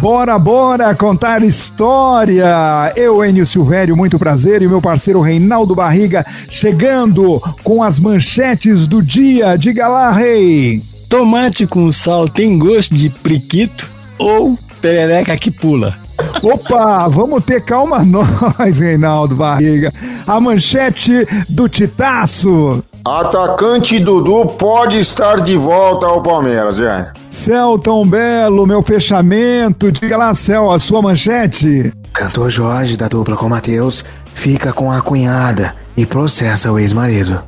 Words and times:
Bora, 0.00 0.38
bora 0.38 0.94
contar 0.94 1.42
história! 1.44 2.90
Eu, 2.96 3.22
Enio 3.22 3.44
Silvério, 3.44 3.94
muito 3.94 4.18
prazer, 4.18 4.62
e 4.62 4.66
meu 4.66 4.80
parceiro 4.80 5.20
Reinaldo 5.20 5.74
Barriga 5.74 6.24
chegando 6.50 7.38
com 7.62 7.82
as 7.82 8.00
manchetes 8.00 8.86
do 8.86 9.02
dia. 9.02 9.58
Diga 9.58 9.86
lá, 9.88 10.10
rei! 10.10 10.82
Tomate 11.06 11.66
com 11.66 11.92
sal 11.92 12.26
tem 12.26 12.58
gosto 12.58 12.94
de 12.94 13.10
priquito 13.10 13.90
ou 14.18 14.58
perereca 14.80 15.36
que 15.36 15.50
pula? 15.50 15.94
Opa, 16.42 17.06
vamos 17.08 17.44
ter 17.44 17.62
calma 17.62 18.00
nós, 18.02 18.78
Reinaldo 18.78 19.36
Barriga. 19.36 19.92
A 20.26 20.40
manchete 20.40 21.26
do 21.46 21.68
Titaço. 21.68 22.82
Atacante 23.04 23.98
Dudu 23.98 24.44
pode 24.44 24.98
estar 24.98 25.40
de 25.40 25.56
volta 25.56 26.06
ao 26.06 26.22
Palmeiras, 26.22 26.78
velho. 26.78 27.06
Celton 27.30 28.04
Belo, 28.06 28.66
meu 28.66 28.82
fechamento. 28.82 29.90
Diga 29.90 30.18
lá, 30.18 30.34
Cel, 30.34 30.70
a 30.70 30.78
sua 30.78 31.00
manchete. 31.00 31.92
Cantor 32.12 32.50
Jorge, 32.50 32.98
da 32.98 33.08
dupla 33.08 33.36
com 33.36 33.48
Matheus, 33.48 34.04
fica 34.34 34.72
com 34.72 34.92
a 34.92 35.00
cunhada 35.00 35.74
e 35.96 36.04
processa 36.04 36.70
o 36.70 36.78
ex-marido. 36.78 37.42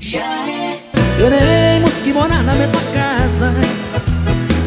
Teremos 1.19 1.93
que 2.01 2.13
morar 2.15 2.43
na 2.43 2.55
mesma 2.55 2.81
casa, 2.95 3.53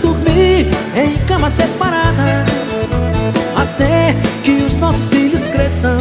dormir 0.03 0.67
em 0.95 1.17
camas 1.27 1.53
separadas, 1.53 2.87
até 3.55 4.15
que 4.43 4.63
os 4.63 4.75
nossos 4.75 5.07
filhos 5.09 5.47
cresçam 5.47 5.97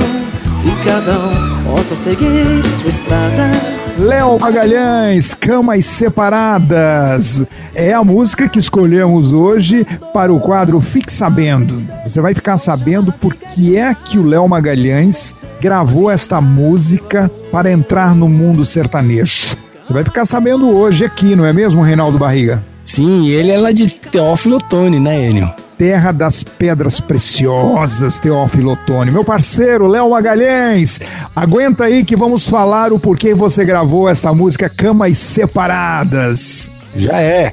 e 0.62 0.84
cada 0.84 1.12
um 1.12 1.64
possa 1.72 1.96
seguir 1.96 2.62
sua 2.78 2.90
estrada. 2.90 3.83
Léo 3.98 4.38
Magalhães, 4.40 5.34
Camas 5.34 5.86
Separadas. 5.86 7.46
É 7.74 7.92
a 7.92 8.02
música 8.02 8.48
que 8.48 8.58
escolhemos 8.58 9.32
hoje 9.32 9.86
para 10.12 10.32
o 10.32 10.40
quadro 10.40 10.80
Fique 10.80 11.12
Sabendo. 11.12 11.80
Você 12.04 12.20
vai 12.20 12.34
ficar 12.34 12.56
sabendo 12.56 13.12
por 13.12 13.34
que 13.34 13.76
é 13.76 13.94
que 13.94 14.18
o 14.18 14.26
Léo 14.26 14.48
Magalhães 14.48 15.36
gravou 15.60 16.10
esta 16.10 16.40
música 16.40 17.30
para 17.52 17.70
entrar 17.70 18.14
no 18.16 18.28
mundo 18.28 18.64
sertanejo. 18.64 19.56
Você 19.80 19.92
vai 19.92 20.02
ficar 20.02 20.24
sabendo 20.24 20.70
hoje 20.70 21.04
aqui, 21.04 21.36
não 21.36 21.44
é 21.44 21.52
mesmo, 21.52 21.82
Reinaldo 21.82 22.18
Barriga? 22.18 22.64
Sim, 22.82 23.28
ele 23.28 23.50
é 23.50 23.58
lá 23.58 23.70
de 23.70 23.88
Teófilo 23.88 24.56
Otoni, 24.56 24.98
né, 24.98 25.28
Enio? 25.28 25.50
Terra 25.78 26.12
das 26.12 26.42
Pedras 26.42 27.00
Preciosas, 27.00 28.18
Teófilo 28.18 28.72
Otoni. 28.72 29.10
Meu 29.10 29.24
parceiro, 29.24 29.86
Léo 29.86 30.10
Magalhães, 30.10 31.00
aguenta 31.34 31.84
aí 31.84 32.04
que 32.04 32.16
vamos 32.16 32.48
falar 32.48 32.92
o 32.92 32.98
porquê 32.98 33.34
você 33.34 33.64
gravou 33.64 34.08
esta 34.08 34.32
música 34.32 34.68
Camas 34.68 35.18
Separadas. 35.18 36.70
Já 36.96 37.20
é. 37.20 37.52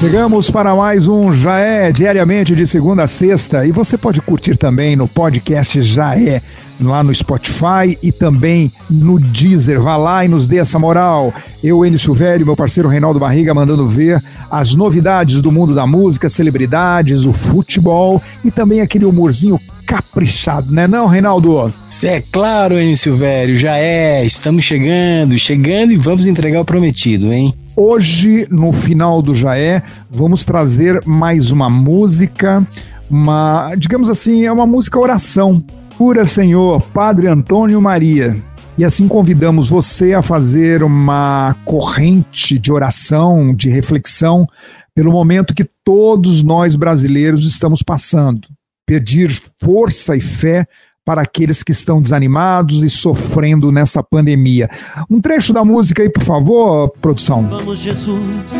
Chegamos 0.00 0.50
para 0.50 0.74
mais 0.74 1.08
um 1.08 1.32
Já 1.32 1.58
É, 1.58 1.90
diariamente 1.90 2.54
de 2.54 2.66
segunda 2.66 3.04
a 3.04 3.06
sexta. 3.06 3.66
E 3.66 3.72
você 3.72 3.96
pode 3.96 4.20
curtir 4.20 4.56
também 4.56 4.96
no 4.96 5.08
podcast 5.08 5.80
Já 5.82 6.14
É, 6.18 6.42
lá 6.80 7.02
no 7.02 7.14
Spotify 7.14 7.98
e 8.02 8.10
também 8.10 8.72
no 8.90 9.18
Deezer. 9.18 9.80
Vá 9.80 9.96
lá 9.96 10.24
e 10.24 10.28
nos 10.28 10.48
dê 10.48 10.58
essa 10.58 10.78
moral. 10.78 11.32
Eu, 11.62 11.84
Enio 11.84 11.98
Silvério, 11.98 12.46
meu 12.46 12.56
parceiro 12.56 12.88
Reinaldo 12.88 13.18
Barriga, 13.18 13.54
mandando 13.54 13.86
ver 13.86 14.22
as 14.50 14.74
novidades 14.74 15.40
do 15.40 15.52
mundo 15.52 15.74
da 15.74 15.86
música, 15.86 16.28
celebridades, 16.28 17.24
o 17.24 17.32
futebol 17.32 18.22
e 18.44 18.50
também 18.50 18.80
aquele 18.80 19.04
humorzinho 19.04 19.58
caprichado, 19.86 20.72
né 20.72 20.86
não, 20.86 21.06
Reinaldo? 21.06 21.72
Cê 21.88 22.06
é 22.08 22.20
claro, 22.20 22.78
Enio 22.78 22.96
Silvério, 22.96 23.56
já 23.56 23.76
é. 23.76 24.24
Estamos 24.24 24.64
chegando, 24.64 25.38
chegando 25.38 25.92
e 25.92 25.96
vamos 25.96 26.26
entregar 26.26 26.60
o 26.60 26.64
prometido, 26.64 27.32
hein? 27.32 27.54
Hoje, 27.76 28.46
no 28.50 28.72
final 28.72 29.20
do 29.20 29.34
Jaé, 29.34 29.82
vamos 30.10 30.44
trazer 30.44 31.02
mais 31.04 31.50
uma 31.50 31.68
música, 31.68 32.66
uma, 33.10 33.74
digamos 33.76 34.08
assim, 34.08 34.44
é 34.44 34.52
uma 34.52 34.66
música 34.66 34.98
oração. 34.98 35.62
Pura 35.96 36.26
Senhor, 36.26 36.82
Padre 36.92 37.28
Antônio 37.28 37.80
Maria. 37.80 38.36
E 38.76 38.84
assim 38.84 39.06
convidamos 39.06 39.68
você 39.68 40.12
a 40.12 40.22
fazer 40.22 40.82
uma 40.82 41.54
corrente 41.64 42.58
de 42.58 42.72
oração, 42.72 43.54
de 43.54 43.70
reflexão, 43.70 44.46
pelo 44.92 45.12
momento 45.12 45.54
que 45.54 45.64
todos 45.84 46.42
nós 46.42 46.74
brasileiros 46.74 47.46
estamos 47.46 47.82
passando. 47.82 48.48
Pedir 48.84 49.30
força 49.60 50.16
e 50.16 50.20
fé 50.20 50.66
para 51.04 51.22
aqueles 51.22 51.62
que 51.62 51.70
estão 51.70 52.02
desanimados 52.02 52.82
e 52.82 52.90
sofrendo 52.90 53.70
nessa 53.70 54.02
pandemia. 54.02 54.68
Um 55.08 55.20
trecho 55.20 55.52
da 55.52 55.64
música 55.64 56.02
aí, 56.02 56.08
por 56.08 56.24
favor, 56.24 56.90
produção. 57.00 57.44
Vamos, 57.44 57.78
Jesus, 57.78 58.54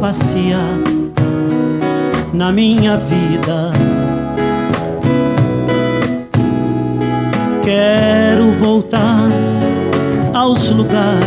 passear 0.00 0.78
na 2.32 2.50
minha 2.50 2.96
vida. 2.96 3.93
Quero 7.64 8.52
voltar 8.60 9.30
aos 10.34 10.68
lugares 10.68 11.24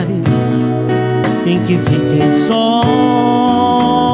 em 1.48 1.64
que 1.64 1.78
fiquei 1.78 2.31
só. 2.31 4.06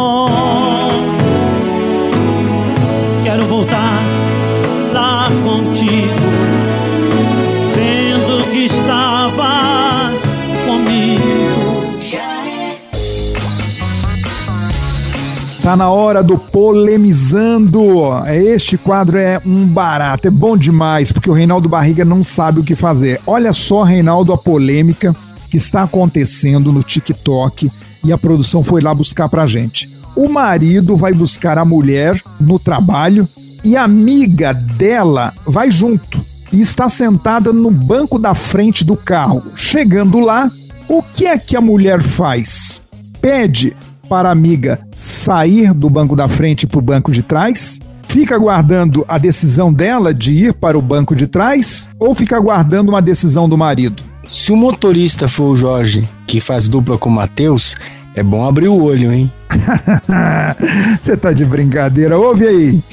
Tá 15.63 15.77
na 15.77 15.89
hora 15.89 16.21
do 16.21 16.37
polemizando. 16.37 17.81
Este 18.27 18.77
quadro 18.77 19.17
é 19.17 19.41
um 19.45 19.65
barato, 19.65 20.27
é 20.27 20.29
bom 20.29 20.57
demais, 20.57 21.09
porque 21.09 21.29
o 21.29 21.33
Reinaldo 21.33 21.69
Barriga 21.69 22.03
não 22.03 22.21
sabe 22.21 22.59
o 22.59 22.63
que 22.65 22.75
fazer. 22.75 23.21
Olha 23.25 23.53
só, 23.53 23.81
Reinaldo, 23.83 24.33
a 24.33 24.37
polêmica 24.37 25.15
que 25.49 25.55
está 25.55 25.83
acontecendo 25.83 26.69
no 26.73 26.83
TikTok 26.83 27.71
e 28.03 28.11
a 28.11 28.17
produção 28.17 28.61
foi 28.61 28.81
lá 28.81 28.93
buscar 28.93 29.29
pra 29.29 29.47
gente. 29.47 29.89
O 30.17 30.27
marido 30.27 30.97
vai 30.97 31.13
buscar 31.13 31.57
a 31.57 31.63
mulher 31.63 32.21
no 32.41 32.59
trabalho 32.59 33.25
e 33.63 33.77
a 33.77 33.85
amiga 33.85 34.53
dela 34.53 35.33
vai 35.45 35.71
junto 35.71 36.19
e 36.51 36.59
está 36.59 36.89
sentada 36.89 37.53
no 37.53 37.71
banco 37.71 38.19
da 38.19 38.33
frente 38.33 38.83
do 38.83 38.97
carro. 38.97 39.41
Chegando 39.55 40.19
lá, 40.19 40.51
o 40.89 41.01
que 41.01 41.25
é 41.25 41.37
que 41.37 41.55
a 41.55 41.61
mulher 41.61 42.01
faz? 42.01 42.81
Pede 43.21 43.73
para 44.07 44.29
a 44.29 44.31
amiga 44.31 44.79
sair 44.91 45.73
do 45.73 45.89
banco 45.89 46.15
da 46.15 46.27
frente 46.27 46.67
para 46.67 46.79
o 46.79 46.81
banco 46.81 47.11
de 47.11 47.23
trás? 47.23 47.79
Fica 48.03 48.35
aguardando 48.35 49.03
a 49.07 49.17
decisão 49.17 49.73
dela 49.73 50.13
de 50.13 50.33
ir 50.33 50.53
para 50.53 50.77
o 50.77 50.81
banco 50.81 51.15
de 51.15 51.25
trás 51.25 51.89
ou 51.97 52.13
fica 52.13 52.35
aguardando 52.35 52.91
uma 52.91 53.01
decisão 53.01 53.49
do 53.49 53.57
marido? 53.57 54.03
Se 54.31 54.51
o 54.51 54.55
motorista 54.55 55.27
for 55.27 55.45
o 55.51 55.55
Jorge, 55.55 56.07
que 56.27 56.39
faz 56.39 56.67
dupla 56.67 56.97
com 56.97 57.09
o 57.09 57.11
Matheus, 57.11 57.75
é 58.15 58.21
bom 58.21 58.45
abrir 58.45 58.67
o 58.67 58.83
olho, 58.83 59.11
hein? 59.11 59.31
Você 61.01 61.17
tá 61.17 61.33
de 61.33 61.45
brincadeira, 61.45 62.17
ouve 62.17 62.47
aí. 62.47 62.83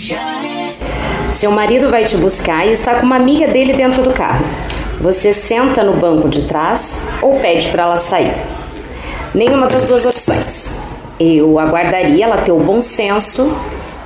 Seu 1.36 1.50
marido 1.50 1.90
vai 1.90 2.04
te 2.04 2.16
buscar 2.16 2.66
e 2.66 2.72
está 2.72 2.94
com 2.94 3.06
uma 3.06 3.16
amiga 3.16 3.48
dele 3.48 3.74
dentro 3.74 4.02
do 4.02 4.12
carro. 4.12 4.44
Você 5.00 5.32
senta 5.32 5.82
no 5.82 5.96
banco 5.96 6.28
de 6.28 6.42
trás 6.42 7.02
ou 7.22 7.38
pede 7.40 7.68
para 7.68 7.84
ela 7.84 7.98
sair? 7.98 8.34
Nenhuma 9.34 9.66
das 9.66 9.86
duas 9.86 10.04
opções. 10.04 10.76
Eu 11.20 11.58
aguardaria 11.58 12.24
ela 12.24 12.38
ter 12.38 12.50
o 12.50 12.60
bom 12.60 12.80
senso 12.80 13.54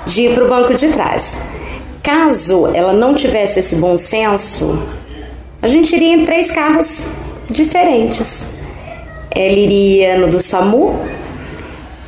de 0.05 0.23
ir 0.23 0.35
para 0.35 0.45
o 0.45 0.49
banco 0.49 0.75
de 0.75 0.89
trás. 0.89 1.45
Caso 2.03 2.67
ela 2.75 2.93
não 2.93 3.15
tivesse 3.15 3.61
esse 3.61 3.77
bom 3.77 3.97
senso, 3.97 4.77
a 5.62 5.69
gente 5.69 5.94
iria 5.94 6.17
em 6.17 6.25
três 6.25 6.50
carros 6.50 7.19
diferentes. 7.49 8.56
Ela 9.31 9.55
iria 9.55 10.19
no 10.19 10.29
do 10.29 10.41
SAMU, 10.41 10.99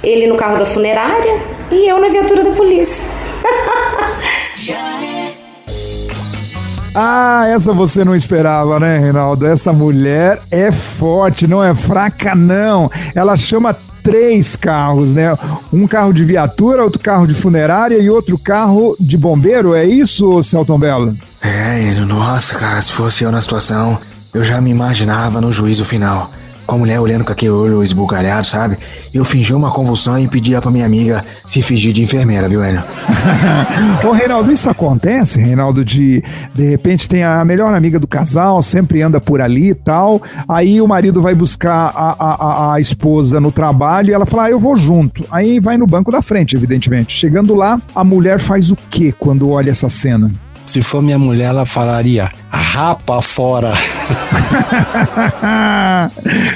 ele 0.02 0.26
no 0.26 0.34
carro 0.34 0.58
da 0.58 0.66
funerária 0.66 1.40
e 1.70 1.88
eu 1.88 2.00
na 2.00 2.08
viatura 2.08 2.42
da 2.42 2.50
polícia. 2.50 3.08
Ah, 6.98 7.44
essa 7.48 7.75
você 7.75 8.06
não 8.06 8.16
esperava, 8.16 8.80
né, 8.80 8.98
Reinaldo? 8.98 9.46
Essa 9.46 9.70
mulher 9.70 10.40
é 10.50 10.72
forte, 10.72 11.46
não 11.46 11.62
é 11.62 11.75
fraca, 11.75 12.34
não. 12.34 12.90
Ela 13.14 13.36
chama 13.36 13.76
três 14.06 14.54
carros, 14.54 15.16
né? 15.16 15.36
Um 15.72 15.84
carro 15.88 16.12
de 16.12 16.24
viatura, 16.24 16.84
outro 16.84 17.00
carro 17.00 17.26
de 17.26 17.34
funerária 17.34 17.98
e 17.98 18.08
outro 18.08 18.38
carro 18.38 18.96
de 19.00 19.18
bombeiro. 19.18 19.74
É 19.74 19.84
isso, 19.84 20.40
Celton 20.44 20.78
Belo? 20.78 21.16
É, 21.42 21.82
ele, 21.82 22.04
nossa, 22.04 22.54
cara, 22.54 22.80
se 22.80 22.92
fosse 22.92 23.24
eu 23.24 23.32
na 23.32 23.40
situação, 23.40 23.98
eu 24.32 24.44
já 24.44 24.60
me 24.60 24.70
imaginava 24.70 25.40
no 25.40 25.50
juízo 25.50 25.84
final. 25.84 26.30
Com 26.66 26.74
a 26.74 26.78
mulher 26.78 27.00
olhando 27.00 27.24
com 27.24 27.32
aquele 27.32 27.52
olho 27.52 27.82
esbugalhado, 27.82 28.46
sabe? 28.46 28.76
Eu 29.14 29.24
fingi 29.24 29.54
uma 29.54 29.70
convulsão 29.70 30.18
e 30.18 30.26
pedi 30.26 30.58
pra 30.60 30.70
minha 30.70 30.86
amiga 30.86 31.24
se 31.46 31.62
fingir 31.62 31.92
de 31.92 32.02
enfermeira, 32.02 32.48
viu, 32.48 32.64
Enio? 32.64 32.82
Ô, 34.06 34.12
Reinaldo, 34.12 34.52
isso 34.52 34.68
acontece, 34.68 35.38
Reinaldo, 35.38 35.84
de 35.84 36.22
de 36.54 36.70
repente 36.70 37.08
tem 37.08 37.22
a 37.22 37.44
melhor 37.44 37.72
amiga 37.74 37.98
do 37.98 38.06
casal, 38.06 38.62
sempre 38.62 39.02
anda 39.02 39.20
por 39.20 39.40
ali 39.40 39.70
e 39.70 39.74
tal, 39.74 40.22
aí 40.48 40.80
o 40.80 40.88
marido 40.88 41.20
vai 41.20 41.34
buscar 41.34 41.92
a, 41.94 42.16
a, 42.18 42.34
a, 42.34 42.74
a 42.74 42.80
esposa 42.80 43.40
no 43.40 43.52
trabalho 43.52 44.10
e 44.10 44.12
ela 44.12 44.26
fala, 44.26 44.44
ah, 44.44 44.50
eu 44.50 44.58
vou 44.58 44.76
junto. 44.76 45.24
Aí 45.30 45.60
vai 45.60 45.76
no 45.76 45.86
banco 45.86 46.10
da 46.10 46.22
frente, 46.22 46.56
evidentemente. 46.56 47.16
Chegando 47.16 47.54
lá, 47.54 47.80
a 47.94 48.02
mulher 48.02 48.38
faz 48.38 48.70
o 48.70 48.76
quê 48.90 49.14
quando 49.16 49.50
olha 49.50 49.70
essa 49.70 49.88
cena? 49.88 50.30
Se 50.66 50.82
for 50.82 51.00
minha 51.00 51.18
mulher, 51.18 51.46
ela 51.46 51.64
falaria: 51.64 52.30
rapa 52.50 53.22
fora. 53.22 53.70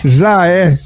Já 0.05 0.47
é. 0.47 0.79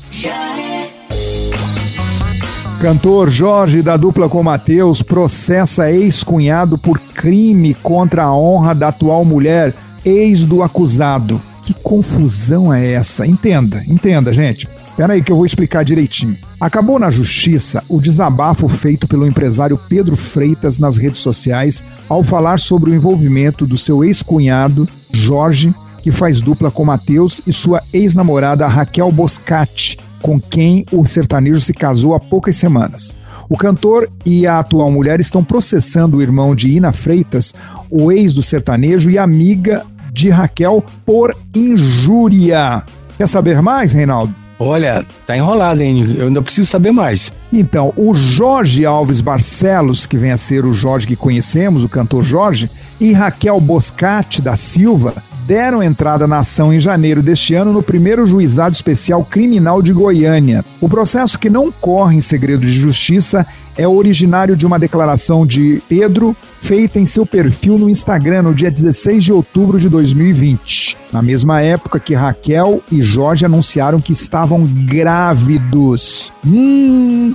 Cantor 2.81 3.31
Jorge 3.31 3.81
da 3.81 3.97
dupla 3.97 4.29
com 4.29 4.43
Matheus 4.43 5.01
processa 5.01 5.91
ex-cunhado 5.91 6.77
por 6.77 7.01
crime 7.01 7.73
contra 7.73 8.25
a 8.25 8.37
honra 8.37 8.75
da 8.75 8.89
atual 8.89 9.25
mulher, 9.25 9.73
ex 10.05 10.45
do 10.45 10.63
acusado. 10.63 11.41
Que 11.65 11.73
confusão 11.73 12.75
é 12.75 12.93
essa? 12.93 13.27
Entenda, 13.27 13.83
entenda, 13.89 14.35
gente. 14.35 14.69
Pera 14.97 15.15
aí 15.15 15.23
que 15.23 15.33
eu 15.33 15.37
vou 15.37 15.47
explicar 15.47 15.83
direitinho. 15.83 16.37
Acabou 16.61 16.99
na 16.99 17.11
justiça 17.11 17.83
o 17.89 18.01
desabafo 18.01 18.69
feito 18.69 19.09
pelo 19.09 19.27
empresário 19.27 19.79
Pedro 19.89 20.17
Freitas 20.17 20.79
nas 20.79 20.97
redes 20.97 21.21
sociais 21.21 21.85
ao 22.09 22.23
falar 22.23 22.59
sobre 22.59 22.91
o 22.91 22.95
envolvimento 22.95 23.67
do 23.67 23.77
seu 23.77 24.05
ex-cunhado, 24.05 24.89
Jorge, 25.13 25.75
que 26.01 26.13
faz 26.13 26.41
dupla 26.41 26.71
com 26.71 26.85
Matheus, 26.85 27.41
e 27.47 27.53
sua 27.53 27.83
ex-namorada 27.93 28.67
Raquel 28.67 29.11
Boscati, 29.11 29.99
com 30.21 30.41
quem 30.41 30.87
o 30.93 31.05
sertanejo 31.07 31.61
se 31.61 31.73
casou 31.73 32.15
há 32.15 32.21
poucas 32.21 32.57
semanas. 32.57 33.17
O 33.49 33.57
cantor 33.57 34.09
e 34.25 34.47
a 34.47 34.59
atual 34.59 34.91
mulher 34.91 35.21
estão 35.21 35.45
processando 35.45 36.17
o 36.17 36.23
irmão 36.23 36.55
de 36.55 36.77
Ina 36.77 36.93
Freitas, 36.93 37.53
o 37.91 38.11
ex 38.11 38.33
do 38.33 38.43
sertanejo 38.43 39.11
e 39.11 39.19
amiga 39.19 39.85
de 40.13 40.31
Raquel, 40.31 40.85
por 41.05 41.37
injúria. 41.55 42.83
Quer 43.19 43.29
saber 43.29 43.61
mais, 43.61 43.93
Reinaldo? 43.93 44.44
Olha, 44.59 45.05
tá 45.27 45.37
enrolado, 45.37 45.83
hein? 45.83 46.17
Eu 46.17 46.29
ainda 46.29 46.41
preciso 46.41 46.69
saber 46.69 46.93
mais. 46.93 47.33
Então, 47.53 47.93
o 47.97 48.15
Jorge 48.15 48.87
Alves 48.87 49.21
Barcelos, 49.21 50.07
que 50.07 50.17
vem 50.17 50.31
a 50.31 50.37
ser 50.37 50.65
o 50.65 50.73
Jorge 50.73 51.07
que 51.07 51.17
conhecemos, 51.17 51.83
o 51.83 51.89
cantor 51.89 52.23
Jorge, 52.23 52.71
e 53.01 53.13
Raquel 53.13 53.61
Boscati 53.61 54.41
da 54.41 54.55
Silva 54.57 55.15
deram 55.47 55.83
entrada 55.83 56.27
na 56.27 56.39
ação 56.39 56.73
em 56.73 56.81
janeiro 56.81 57.23
deste 57.23 57.55
ano 57.55 57.73
no 57.73 57.83
primeiro 57.83 58.27
juizado 58.27 58.75
especial 58.75 59.25
criminal 59.25 59.83
de 59.83 59.93
Goiânia. 59.93 60.65
O 60.81 60.89
processo, 60.89 61.39
que 61.39 61.51
não 61.51 61.71
corre 61.71 62.17
em 62.17 62.21
segredo 62.21 62.67
de 62.67 62.73
justiça, 62.73 63.47
é 63.77 63.87
originário 63.87 64.57
de 64.57 64.67
uma 64.67 64.79
declaração 64.79 65.47
de 65.47 65.83
Pedro 65.89 66.37
feita 66.61 66.99
em 66.99 67.05
seu 67.05 67.27
perfil 67.27 67.77
no 67.77 67.91
Instagram 67.91 68.43
no 68.43 68.55
dia 68.55 68.71
16 68.71 69.25
de 69.25 69.33
outubro 69.33 69.79
de 69.79 69.89
2020, 69.89 70.97
na 71.13 71.21
mesma 71.21 71.61
época 71.61 72.01
que 72.01 72.15
Raquel 72.15 72.83
e 72.91 73.03
Jorge 73.03 73.45
anunciaram 73.45 74.01
que 74.01 74.13
estavam 74.13 74.65
grávidos. 74.87 76.33
Hum. 76.47 77.35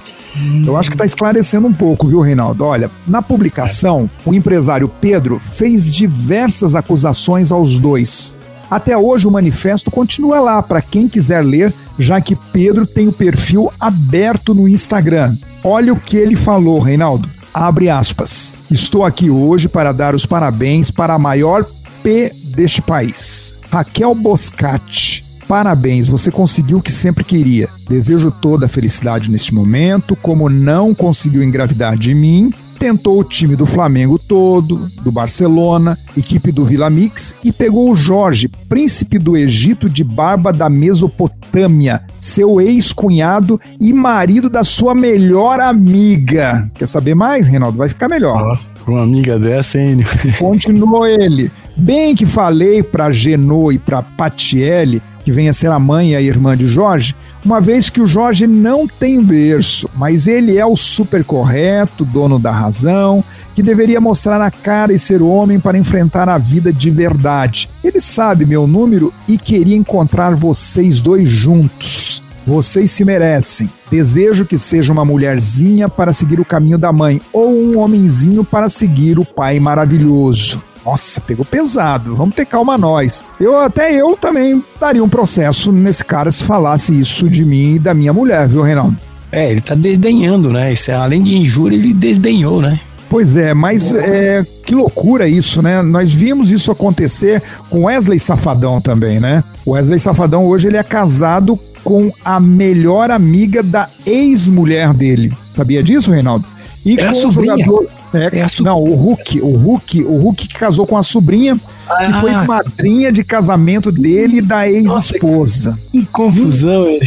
Eu 0.66 0.78
acho 0.78 0.90
que 0.90 0.96
está 0.96 1.06
esclarecendo 1.06 1.68
um 1.68 1.74
pouco, 1.74 2.08
viu, 2.08 2.22
Reinaldo? 2.22 2.64
Olha, 2.64 2.90
na 3.08 3.22
publicação, 3.22 4.10
o 4.26 4.34
empresário 4.34 4.88
Pedro 4.88 5.40
fez 5.40 5.92
diversas 5.92 6.76
acusações 6.76 7.52
aos 7.52 7.80
dois. 7.80 8.38
Até 8.70 8.96
hoje 8.96 9.28
o 9.28 9.32
manifesto 9.32 9.90
continua 9.90 10.40
lá 10.40 10.62
para 10.62 10.82
quem 10.82 11.08
quiser 11.08 11.44
ler, 11.44 11.74
já 11.98 12.22
que 12.22 12.36
Pedro 12.36 12.86
tem 12.86 13.08
o 13.08 13.14
perfil 13.14 13.72
aberto 13.80 14.54
no 14.54 14.68
Instagram. 14.68 15.36
Olha 15.64 15.94
o 15.94 16.00
que 16.00 16.16
ele 16.16 16.36
falou, 16.36 16.80
Reinaldo. 16.80 17.30
Abre 17.54 17.90
aspas. 17.90 18.56
Estou 18.70 19.04
aqui 19.04 19.30
hoje 19.30 19.68
para 19.68 19.92
dar 19.92 20.16
os 20.16 20.26
parabéns 20.26 20.90
para 20.92 21.14
a 21.14 21.20
maior 21.20 21.66
P 22.02 22.32
deste 22.56 22.82
país, 22.82 23.54
Raquel 23.70 24.16
Boscati. 24.16 25.26
Parabéns, 25.48 26.08
você 26.08 26.30
conseguiu 26.30 26.78
o 26.78 26.82
que 26.82 26.92
sempre 26.92 27.24
queria. 27.24 27.68
Desejo 27.90 28.32
toda 28.32 28.68
a 28.68 28.70
felicidade 28.70 29.32
neste 29.32 29.54
momento. 29.54 30.16
Como 30.16 30.48
não 30.48 30.94
conseguiu 30.94 31.42
engravidar 31.42 31.98
de 31.98 32.14
mim, 32.14 32.54
tentou 32.80 33.20
o 33.20 33.24
time 33.26 33.58
do 33.58 33.66
Flamengo 33.66 34.18
todo, 34.18 34.90
do 35.04 35.12
Barcelona, 35.12 36.00
equipe 36.16 36.50
do 36.50 36.64
Vila 36.64 36.90
Mix 36.90 37.36
e 37.44 37.52
pegou 37.52 37.92
o 37.92 37.96
Jorge, 37.96 38.48
príncipe 38.48 39.20
do 39.20 39.36
Egito 39.36 39.90
de 39.90 40.02
barba 40.02 40.54
da 40.54 40.70
Mesopotâmia, 40.70 42.02
seu 42.16 42.62
ex-cunhado 42.62 43.60
e 43.82 43.92
marido 43.92 44.50
da 44.50 44.64
sua 44.64 44.96
melhor 44.96 45.60
amiga. 45.60 46.70
Quer 46.74 46.88
saber 46.88 47.16
mais, 47.16 47.48
Reinaldo? 47.48 47.78
Vai 47.78 47.90
ficar 47.90 48.08
melhor. 48.08 48.48
Nossa, 48.48 48.68
com 48.86 48.94
uma 48.94 49.04
amiga 49.04 49.38
dessa, 49.38 49.78
hein? 49.78 49.98
Continuou 50.40 51.06
ele. 51.06 51.52
Bem 51.76 52.16
que 52.16 52.26
falei 52.26 52.82
para 52.82 53.12
Genô 53.12 53.72
e 53.72 53.78
para 53.78 54.02
Patielli 54.02 55.02
que 55.30 55.32
venha 55.32 55.52
a 55.52 55.54
ser 55.54 55.70
a 55.70 55.78
mãe 55.78 56.10
e 56.10 56.16
a 56.16 56.22
irmã 56.22 56.58
de 56.58 56.66
Jorge, 56.66 57.16
uma 57.46 57.62
vez 57.62 57.88
que 57.88 58.02
o 58.02 58.08
Jorge 58.08 58.48
não 58.48 58.88
tem 58.88 59.24
berço, 59.24 59.88
mas 59.96 60.26
ele 60.26 60.58
é 60.58 60.66
o 60.66 60.76
super 60.76 61.24
correto, 61.24 62.04
dono 62.04 62.40
da 62.40 62.52
razão, 62.52 63.24
que 63.54 63.62
deveria 63.62 64.02
mostrar 64.02 64.42
a 64.42 64.50
cara 64.50 64.92
e 64.92 64.98
ser 64.98 65.22
homem 65.22 65.60
para 65.60 65.78
enfrentar 65.78 66.28
a 66.28 66.40
vida 66.40 66.74
de 66.74 66.90
verdade. 66.90 67.70
Ele 67.84 68.02
sabe 68.02 68.44
meu 68.44 68.66
número 68.66 69.14
e 69.28 69.38
queria 69.38 69.78
encontrar 69.78 70.36
vocês 70.36 71.00
dois 71.00 71.30
juntos. 71.30 72.24
Vocês 72.48 72.90
se 72.90 73.06
merecem. 73.06 73.70
Desejo 73.92 74.46
que 74.46 74.58
seja 74.58 74.92
uma 74.92 75.06
mulherzinha 75.06 75.88
para 75.88 76.12
seguir 76.12 76.40
o 76.40 76.46
caminho 76.46 76.80
da 76.80 76.92
mãe 76.92 77.22
ou 77.32 77.52
um 77.52 77.78
homenzinho 77.78 78.44
para 78.44 78.68
seguir 78.68 79.20
o 79.20 79.26
pai 79.26 79.60
maravilhoso. 79.60 80.69
Nossa, 80.86 81.22
pegou 81.22 81.46
pesado. 81.46 82.16
Vamos 82.16 82.36
ter 82.36 82.46
calma 82.46 82.78
nós. 82.78 83.24
Eu 83.40 83.58
até 83.58 83.94
eu 83.94 84.16
também 84.16 84.64
daria 84.80 85.04
um 85.04 85.10
processo 85.10 85.72
nesse 85.72 86.04
cara 86.04 86.32
se 86.32 86.44
falasse 86.44 86.98
isso 86.98 87.30
de 87.30 87.46
mim 87.46 87.76
e 87.76 87.80
da 87.80 87.94
minha 87.94 88.14
mulher, 88.14 88.48
viu, 88.48 88.62
Reinaldo? 88.62 88.98
É, 89.32 89.52
ele 89.52 89.62
tá 89.62 89.76
desdenhando, 89.76 90.52
né? 90.52 90.74
Isso 90.74 90.90
é, 90.90 90.96
além 90.96 91.22
de 91.22 91.36
injúria, 91.36 91.76
ele 91.76 91.94
desdenhou, 91.94 92.62
né? 92.62 92.80
Pois 93.10 93.36
é, 93.36 93.56
mas 93.56 93.92
é, 93.92 94.46
que 94.64 94.76
loucura 94.76 95.28
isso, 95.28 95.62
né? 95.62 95.82
Nós 95.82 96.12
vimos 96.12 96.52
isso 96.52 96.72
acontecer 96.72 97.42
com 97.70 97.86
Wesley 97.86 98.20
Safadão 98.20 98.80
também, 98.80 99.20
né? 99.20 99.44
O 99.66 99.72
Wesley 99.72 100.00
Safadão 100.00 100.46
hoje 100.46 100.68
ele 100.68 100.78
é 100.78 100.84
casado 100.84 101.60
com 101.84 102.12
a 102.24 102.40
melhor 102.40 103.10
amiga 103.10 103.64
da 103.64 103.90
ex-mulher 104.06 104.94
dele. 104.94 105.34
Sabia 105.56 105.82
disso, 105.82 106.12
Reinaldo? 106.12 106.46
E 106.86 107.00
é 107.00 107.12
com 107.12 107.28
o 107.28 107.32
jogador 107.32 107.88
é, 108.14 108.40
é 108.40 108.46
Não, 108.62 108.82
o 108.82 108.96
Hulk, 108.96 109.42
o 109.42 109.56
Hulk, 109.56 110.04
o 110.04 110.18
Hulk 110.18 110.48
que 110.48 110.56
casou 110.56 110.86
com 110.86 110.98
a 110.98 111.04
sobrinha, 111.04 111.60
ah, 111.88 112.06
que 112.06 112.14
foi 112.14 112.32
madrinha 112.32 113.12
de 113.12 113.24
casamento 113.24 113.92
dele 113.92 114.38
e 114.38 114.42
da 114.42 114.70
ex-esposa. 114.70 115.78
Que 115.92 116.06
confusão, 116.06 116.88
é. 116.88 117.00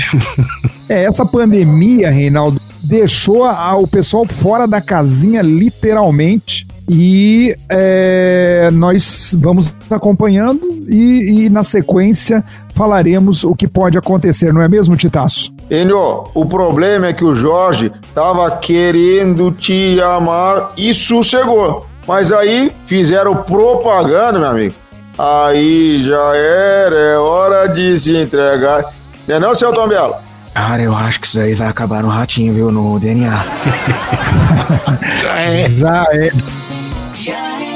é, 0.88 1.04
essa 1.04 1.24
pandemia, 1.24 2.10
Reinaldo, 2.10 2.60
deixou 2.82 3.44
a, 3.44 3.74
o 3.76 3.86
pessoal 3.86 4.26
fora 4.26 4.66
da 4.66 4.80
casinha, 4.80 5.42
literalmente. 5.42 6.66
E 6.88 7.56
é, 7.68 8.70
nós 8.72 9.36
vamos 9.40 9.76
acompanhando 9.88 10.80
e, 10.88 11.44
e, 11.44 11.48
na 11.48 11.62
sequência 11.62 12.44
falaremos 12.74 13.44
o 13.44 13.54
que 13.54 13.68
pode 13.68 13.96
acontecer, 13.96 14.52
não 14.52 14.60
é 14.60 14.68
mesmo, 14.68 14.96
Titaço? 14.96 15.54
Enio, 15.72 16.24
o 16.34 16.44
problema 16.44 17.06
é 17.06 17.12
que 17.14 17.24
o 17.24 17.34
Jorge 17.34 17.90
tava 18.14 18.50
querendo 18.58 19.50
te 19.50 19.98
amar 20.02 20.72
e 20.76 20.92
sossegou. 20.92 21.86
Mas 22.06 22.30
aí 22.30 22.70
fizeram 22.84 23.34
propaganda, 23.36 24.38
meu 24.38 24.48
amigo. 24.48 24.74
Aí 25.18 26.04
já 26.04 26.36
era, 26.36 26.94
é 26.94 27.16
hora 27.16 27.68
de 27.68 27.98
se 27.98 28.14
entregar. 28.14 28.84
Não 29.26 29.36
é 29.36 29.38
não, 29.38 29.54
seu 29.54 29.72
Tom 29.72 29.88
Belo? 29.88 30.14
Cara, 30.52 30.82
eu 30.82 30.94
acho 30.94 31.18
que 31.18 31.26
isso 31.26 31.40
aí 31.40 31.54
vai 31.54 31.68
acabar 31.68 32.02
no 32.02 32.10
ratinho, 32.10 32.52
viu? 32.52 32.70
No 32.70 33.00
DNA. 33.00 33.30
já 35.78 36.06
é. 36.12 36.32
Já 37.14 37.62
é. 37.62 37.71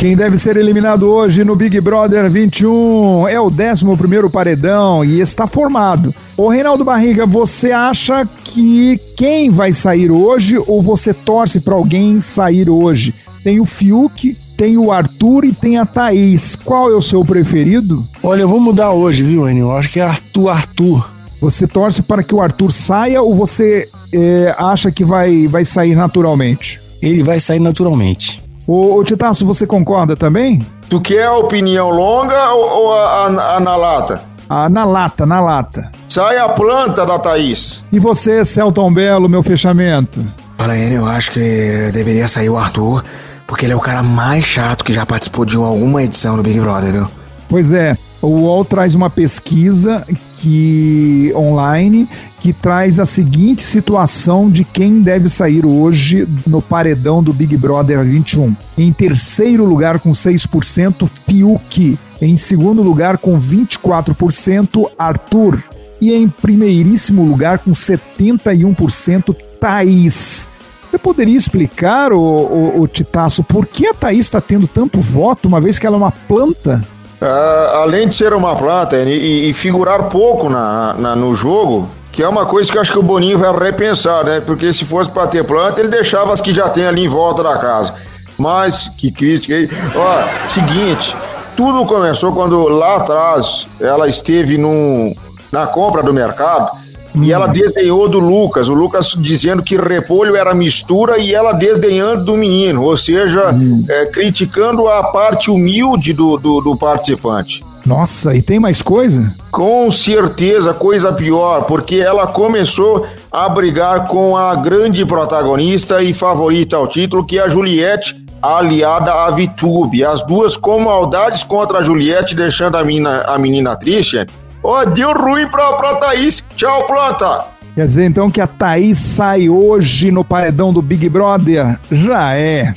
Quem 0.00 0.16
deve 0.16 0.38
ser 0.38 0.56
eliminado 0.56 1.02
hoje 1.02 1.44
no 1.44 1.54
Big 1.54 1.78
Brother 1.78 2.30
21 2.30 3.28
é 3.28 3.38
o 3.38 3.48
11 3.48 3.84
paredão 4.32 5.04
e 5.04 5.20
está 5.20 5.46
formado. 5.46 6.14
Ô 6.38 6.48
Reinaldo 6.48 6.82
Barriga, 6.82 7.26
você 7.26 7.70
acha 7.70 8.26
que 8.42 8.98
quem 9.14 9.50
vai 9.50 9.74
sair 9.74 10.10
hoje 10.10 10.56
ou 10.66 10.80
você 10.80 11.12
torce 11.12 11.60
para 11.60 11.74
alguém 11.74 12.18
sair 12.22 12.70
hoje? 12.70 13.14
Tem 13.44 13.60
o 13.60 13.66
Fiuk, 13.66 14.34
tem 14.56 14.78
o 14.78 14.90
Arthur 14.90 15.44
e 15.44 15.52
tem 15.52 15.76
a 15.76 15.84
Thaís. 15.84 16.56
Qual 16.56 16.90
é 16.90 16.94
o 16.94 17.02
seu 17.02 17.22
preferido? 17.22 18.02
Olha, 18.22 18.40
eu 18.40 18.48
vou 18.48 18.58
mudar 18.58 18.92
hoje, 18.92 19.22
viu, 19.22 19.50
Enio? 19.50 19.66
Eu 19.66 19.72
acho 19.72 19.90
que 19.90 20.00
é 20.00 20.04
Arthur 20.04 20.48
Arthur. 20.48 21.10
Você 21.42 21.66
torce 21.66 22.00
para 22.00 22.22
que 22.22 22.34
o 22.34 22.40
Arthur 22.40 22.72
saia 22.72 23.20
ou 23.20 23.34
você 23.34 23.86
é, 24.14 24.54
acha 24.56 24.90
que 24.90 25.04
vai, 25.04 25.46
vai 25.46 25.62
sair 25.62 25.94
naturalmente? 25.94 26.80
Ele 27.02 27.22
vai 27.22 27.38
sair 27.38 27.60
naturalmente. 27.60 28.42
Ô, 28.66 28.96
ô 28.96 29.04
Titaço, 29.04 29.46
você 29.46 29.66
concorda 29.66 30.16
também? 30.16 30.64
Tu 30.88 31.00
quer 31.00 31.26
a 31.26 31.36
opinião 31.36 31.90
longa 31.90 32.52
ou, 32.52 32.82
ou 32.82 32.94
a, 32.94 33.26
a, 33.26 33.56
a, 33.56 33.60
na 33.60 33.76
lata? 33.76 34.22
Ah, 34.48 34.68
na 34.68 34.84
lata, 34.84 35.24
na 35.24 35.40
lata. 35.40 35.90
Sai 36.08 36.36
a 36.38 36.48
planta 36.48 37.06
da 37.06 37.18
Thaís. 37.18 37.82
E 37.92 37.98
você, 37.98 38.44
Celton 38.44 38.92
Belo, 38.92 39.28
meu 39.28 39.42
fechamento? 39.42 40.26
Fala, 40.58 40.76
ele, 40.76 40.96
eu 40.96 41.06
acho 41.06 41.30
que 41.30 41.90
deveria 41.92 42.26
sair 42.26 42.50
o 42.50 42.58
Arthur, 42.58 43.04
porque 43.46 43.64
ele 43.64 43.72
é 43.72 43.76
o 43.76 43.80
cara 43.80 44.02
mais 44.02 44.44
chato 44.44 44.84
que 44.84 44.92
já 44.92 45.06
participou 45.06 45.44
de 45.44 45.56
alguma 45.56 46.02
edição 46.02 46.36
do 46.36 46.42
Big 46.42 46.58
Brother, 46.58 46.92
viu? 46.92 47.08
Pois 47.48 47.72
é, 47.72 47.96
o 48.20 48.26
UOL 48.26 48.64
traz 48.64 48.94
uma 48.94 49.08
pesquisa 49.08 50.04
que 50.40 51.32
online 51.34 52.08
que 52.40 52.52
traz 52.52 52.98
a 52.98 53.04
seguinte 53.04 53.62
situação 53.62 54.50
de 54.50 54.64
quem 54.64 55.02
deve 55.02 55.28
sair 55.28 55.66
hoje 55.66 56.26
no 56.46 56.62
paredão 56.62 57.22
do 57.22 57.32
Big 57.32 57.56
Brother 57.56 58.02
21. 58.02 58.56
Em 58.78 58.92
terceiro 58.92 59.64
lugar 59.64 60.00
com 60.00 60.10
6%, 60.10 61.08
Fiuk. 61.26 61.98
Em 62.20 62.36
segundo 62.36 62.82
lugar 62.82 63.18
com 63.18 63.38
24%, 63.38 64.90
Arthur. 64.98 65.62
E 66.00 66.12
em 66.12 66.28
primeiríssimo 66.28 67.22
lugar 67.22 67.58
com 67.58 67.72
71%, 67.72 69.36
Thaís. 69.60 70.48
Você 70.90 70.98
poderia 70.98 71.36
explicar, 71.36 72.12
o, 72.12 72.20
o, 72.20 72.80
o 72.80 72.88
Titaço, 72.88 73.44
por 73.44 73.66
que 73.66 73.86
a 73.86 73.94
Thaís 73.94 74.20
está 74.20 74.40
tendo 74.40 74.66
tanto 74.66 75.00
voto, 75.00 75.46
uma 75.46 75.60
vez 75.60 75.78
que 75.78 75.86
ela 75.86 75.96
é 75.96 75.98
uma 75.98 76.10
planta? 76.10 76.82
Uh, 77.20 77.76
além 77.82 78.08
de 78.08 78.16
ser 78.16 78.32
uma 78.32 78.56
planta 78.56 78.96
e, 78.96 79.50
e 79.50 79.52
figurar 79.52 80.04
pouco 80.04 80.48
na, 80.48 80.94
na, 80.94 81.14
no 81.14 81.34
jogo, 81.34 81.86
que 82.20 82.24
é 82.24 82.28
uma 82.28 82.44
coisa 82.44 82.70
que 82.70 82.76
eu 82.76 82.82
acho 82.82 82.92
que 82.92 82.98
o 82.98 83.02
Boninho 83.02 83.38
vai 83.38 83.50
repensar, 83.50 84.22
né? 84.26 84.40
Porque 84.40 84.70
se 84.74 84.84
fosse 84.84 85.08
para 85.08 85.26
ter 85.26 85.42
planta, 85.42 85.80
ele 85.80 85.88
deixava 85.88 86.34
as 86.34 86.40
que 86.42 86.52
já 86.52 86.68
tem 86.68 86.84
ali 86.84 87.02
em 87.02 87.08
volta 87.08 87.42
da 87.42 87.56
casa. 87.56 87.94
Mas, 88.36 88.90
que 88.98 89.10
crítica 89.10 89.54
aí. 89.54 89.66
Ó, 89.96 90.46
seguinte, 90.46 91.16
tudo 91.56 91.86
começou 91.86 92.30
quando 92.34 92.68
lá 92.68 92.96
atrás 92.96 93.66
ela 93.80 94.06
esteve 94.06 94.58
num, 94.58 95.14
na 95.50 95.66
compra 95.66 96.02
do 96.02 96.12
mercado 96.12 96.78
Hum. 97.12 97.24
E 97.24 97.32
ela 97.32 97.48
desdenhou 97.48 98.08
do 98.08 98.20
Lucas, 98.20 98.68
o 98.68 98.74
Lucas 98.74 99.16
dizendo 99.18 99.64
que 99.64 99.76
repolho 99.76 100.36
era 100.36 100.54
mistura 100.54 101.18
e 101.18 101.34
ela 101.34 101.52
desdenhando 101.52 102.24
do 102.24 102.36
menino, 102.36 102.84
ou 102.84 102.96
seja, 102.96 103.52
hum. 103.52 103.84
é, 103.88 104.06
criticando 104.06 104.86
a 104.86 105.02
parte 105.02 105.50
humilde 105.50 106.12
do, 106.12 106.36
do, 106.36 106.60
do 106.60 106.76
participante. 106.76 107.64
Nossa, 107.90 108.36
e 108.36 108.40
tem 108.40 108.60
mais 108.60 108.82
coisa? 108.82 109.34
Com 109.50 109.90
certeza, 109.90 110.72
coisa 110.72 111.12
pior, 111.12 111.64
porque 111.64 111.96
ela 111.96 112.24
começou 112.24 113.04
a 113.32 113.48
brigar 113.48 114.06
com 114.06 114.36
a 114.36 114.54
grande 114.54 115.04
protagonista 115.04 116.00
e 116.00 116.14
favorita 116.14 116.76
ao 116.76 116.86
título, 116.86 117.26
que 117.26 117.36
é 117.36 117.42
a 117.42 117.48
Juliette, 117.48 118.14
aliada 118.40 119.12
à 119.12 119.30
Vitube. 119.32 120.04
As 120.04 120.22
duas 120.22 120.56
com 120.56 120.78
maldades 120.78 121.42
contra 121.42 121.78
a 121.78 121.82
Juliette, 121.82 122.36
deixando 122.36 122.76
a 122.76 122.84
menina, 122.84 123.22
a 123.22 123.36
menina 123.36 123.74
triste. 123.74 124.24
Ó, 124.62 124.82
oh, 124.82 124.86
deu 124.86 125.12
ruim 125.12 125.48
pra, 125.48 125.72
pra 125.72 125.96
Thaís. 125.96 126.44
Tchau, 126.54 126.86
planta. 126.86 127.46
Quer 127.74 127.88
dizer 127.88 128.04
então 128.04 128.30
que 128.30 128.40
a 128.40 128.46
Thaís 128.46 128.98
sai 128.98 129.48
hoje 129.48 130.12
no 130.12 130.24
paredão 130.24 130.72
do 130.72 130.80
Big 130.80 131.08
Brother? 131.08 131.76
Já 131.90 132.34
é. 132.36 132.72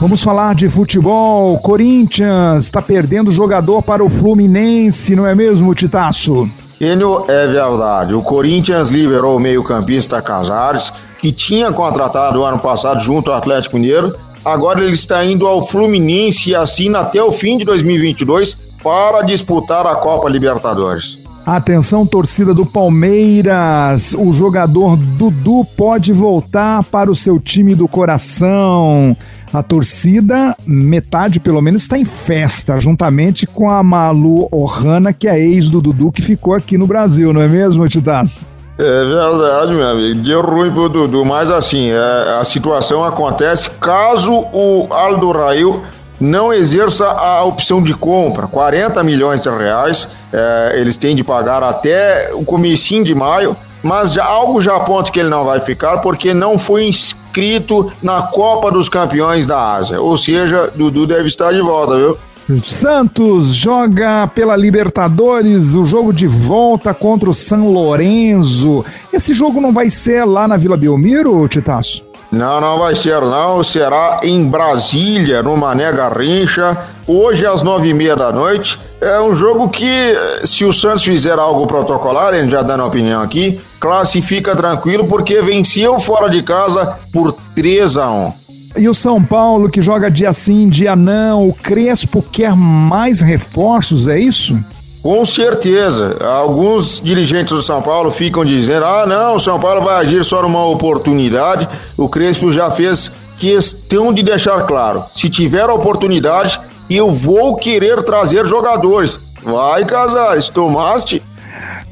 Vamos 0.00 0.22
falar 0.22 0.54
de 0.54 0.68
futebol. 0.68 1.58
Corinthians 1.58 2.64
está 2.64 2.80
perdendo 2.80 3.32
jogador 3.32 3.82
para 3.82 4.04
o 4.04 4.08
Fluminense, 4.08 5.16
não 5.16 5.26
é 5.26 5.34
mesmo, 5.34 5.74
Titaço? 5.74 6.48
Enio, 6.80 7.24
é 7.26 7.46
verdade. 7.48 8.14
O 8.14 8.22
Corinthians 8.22 8.88
liberou 8.88 9.36
o 9.36 9.40
meio-campista 9.40 10.22
Casares, 10.22 10.92
que 11.18 11.32
tinha 11.32 11.72
contratado 11.72 12.40
o 12.40 12.44
ano 12.44 12.60
passado 12.60 13.00
junto 13.00 13.32
ao 13.32 13.36
Atlético 13.36 13.76
Mineiro, 13.76 14.14
Agora 14.44 14.82
ele 14.82 14.94
está 14.94 15.24
indo 15.24 15.46
ao 15.46 15.62
Fluminense 15.62 16.50
e 16.50 16.54
assina 16.54 17.00
até 17.00 17.22
o 17.22 17.30
fim 17.30 17.58
de 17.58 17.66
2022 17.66 18.56
para 18.82 19.20
disputar 19.22 19.86
a 19.86 19.94
Copa 19.96 20.28
Libertadores. 20.28 21.18
Atenção, 21.44 22.06
torcida 22.06 22.54
do 22.54 22.64
Palmeiras. 22.64 24.14
O 24.18 24.32
jogador 24.32 24.96
Dudu 24.96 25.66
pode 25.76 26.12
voltar 26.12 26.82
para 26.84 27.10
o 27.10 27.14
seu 27.14 27.38
time 27.38 27.74
do 27.74 27.88
coração. 27.88 29.16
A 29.52 29.62
torcida, 29.62 30.54
metade 30.66 31.40
pelo 31.40 31.62
menos, 31.62 31.82
está 31.82 31.96
em 31.96 32.04
festa, 32.04 32.78
juntamente 32.78 33.46
com 33.46 33.70
a 33.70 33.82
Malu 33.82 34.48
Ohana, 34.52 35.12
que 35.12 35.26
é 35.26 35.38
ex 35.38 35.70
do 35.70 35.80
Dudu, 35.80 36.12
que 36.12 36.20
ficou 36.20 36.54
aqui 36.54 36.76
no 36.76 36.86
Brasil, 36.86 37.32
não 37.32 37.40
é 37.40 37.48
mesmo, 37.48 37.88
Titaço? 37.88 38.46
É 38.78 39.04
verdade, 39.04 39.74
meu 39.74 39.88
amigo. 39.88 40.20
Deu 40.20 40.40
ruim 40.40 40.70
pro 40.70 40.88
Dudu, 40.88 41.24
mas 41.24 41.50
assim, 41.50 41.90
é, 41.90 42.38
a 42.40 42.44
situação 42.44 43.02
acontece 43.02 43.68
caso 43.70 44.32
o 44.52 44.86
Aldo 44.90 45.32
Rail 45.32 45.82
não 46.20 46.52
exerça 46.52 47.06
a 47.06 47.42
opção 47.44 47.82
de 47.82 47.94
compra, 47.94 48.46
40 48.46 49.02
milhões 49.02 49.42
de 49.42 49.50
reais, 49.50 50.08
é, 50.32 50.74
eles 50.76 50.96
têm 50.96 51.14
de 51.14 51.24
pagar 51.24 51.62
até 51.62 52.30
o 52.32 52.44
comecinho 52.44 53.04
de 53.04 53.14
maio, 53.14 53.56
mas 53.82 54.12
já, 54.12 54.24
algo 54.24 54.60
já 54.60 54.76
aponta 54.76 55.10
que 55.10 55.20
ele 55.20 55.28
não 55.28 55.44
vai 55.44 55.60
ficar 55.60 55.98
porque 55.98 56.34
não 56.34 56.58
foi 56.58 56.84
inscrito 57.38 57.90
na 58.02 58.22
Copa 58.22 58.70
dos 58.70 58.88
Campeões 58.88 59.46
da 59.46 59.74
Ásia, 59.74 60.00
ou 60.00 60.16
seja, 60.16 60.70
Dudu 60.74 61.06
deve 61.06 61.28
estar 61.28 61.52
de 61.52 61.60
volta, 61.60 61.96
viu? 61.96 62.16
Santos 62.64 63.54
joga 63.54 64.26
pela 64.28 64.56
Libertadores, 64.56 65.74
o 65.74 65.84
jogo 65.84 66.14
de 66.14 66.26
volta 66.26 66.94
contra 66.94 67.28
o 67.28 67.34
São 67.34 67.68
Lourenço. 67.68 68.82
Esse 69.12 69.34
jogo 69.34 69.60
não 69.60 69.70
vai 69.70 69.90
ser 69.90 70.24
lá 70.24 70.48
na 70.48 70.56
Vila 70.56 70.76
Belmiro, 70.76 71.46
Titaço? 71.46 72.07
Não, 72.30 72.60
não 72.60 72.78
vai 72.78 72.94
ser 72.94 73.20
não, 73.22 73.64
será 73.64 74.20
em 74.22 74.46
Brasília, 74.46 75.42
no 75.42 75.56
Mané 75.56 75.90
Garrincha, 75.90 76.76
hoje 77.06 77.46
às 77.46 77.62
nove 77.62 77.88
e 77.88 77.94
meia 77.94 78.14
da 78.14 78.30
noite. 78.30 78.78
É 79.00 79.18
um 79.20 79.34
jogo 79.34 79.68
que, 79.68 80.14
se 80.44 80.64
o 80.64 80.72
Santos 80.72 81.04
fizer 81.04 81.38
algo 81.38 81.66
protocolar, 81.66 82.34
ele 82.34 82.50
já 82.50 82.60
dando 82.60 82.84
opinião 82.84 83.22
aqui, 83.22 83.58
classifica 83.80 84.54
tranquilo 84.54 85.06
porque 85.06 85.40
venceu 85.40 85.98
fora 85.98 86.28
de 86.28 86.42
casa 86.42 86.98
por 87.12 87.32
3 87.54 87.96
a 87.96 88.10
1 88.10 88.32
e 88.76 88.88
o 88.88 88.94
São 88.94 89.22
Paulo, 89.22 89.68
que 89.68 89.82
joga 89.82 90.10
dia 90.10 90.32
sim, 90.32 90.68
dia 90.68 90.94
não, 90.94 91.48
o 91.48 91.52
Crespo 91.52 92.22
quer 92.22 92.54
mais 92.54 93.20
reforços, 93.20 94.06
é 94.06 94.20
isso? 94.20 94.56
Com 95.02 95.24
certeza. 95.24 96.16
Alguns 96.20 97.00
dirigentes 97.00 97.52
do 97.52 97.62
São 97.62 97.80
Paulo 97.80 98.10
ficam 98.10 98.44
dizendo: 98.44 98.84
ah, 98.84 99.06
não, 99.06 99.36
o 99.36 99.40
São 99.40 99.58
Paulo 99.58 99.82
vai 99.82 100.00
agir 100.00 100.24
só 100.24 100.42
numa 100.42 100.64
oportunidade. 100.66 101.68
O 101.96 102.08
Crespo 102.08 102.52
já 102.52 102.70
fez 102.70 103.10
questão 103.38 104.12
de 104.12 104.22
deixar 104.22 104.66
claro: 104.66 105.04
se 105.14 105.30
tiver 105.30 105.68
oportunidade, 105.70 106.60
eu 106.90 107.10
vou 107.10 107.56
querer 107.56 108.02
trazer 108.02 108.44
jogadores. 108.46 109.20
Vai, 109.42 109.84
Casares, 109.84 110.48
tomaste? 110.48 111.22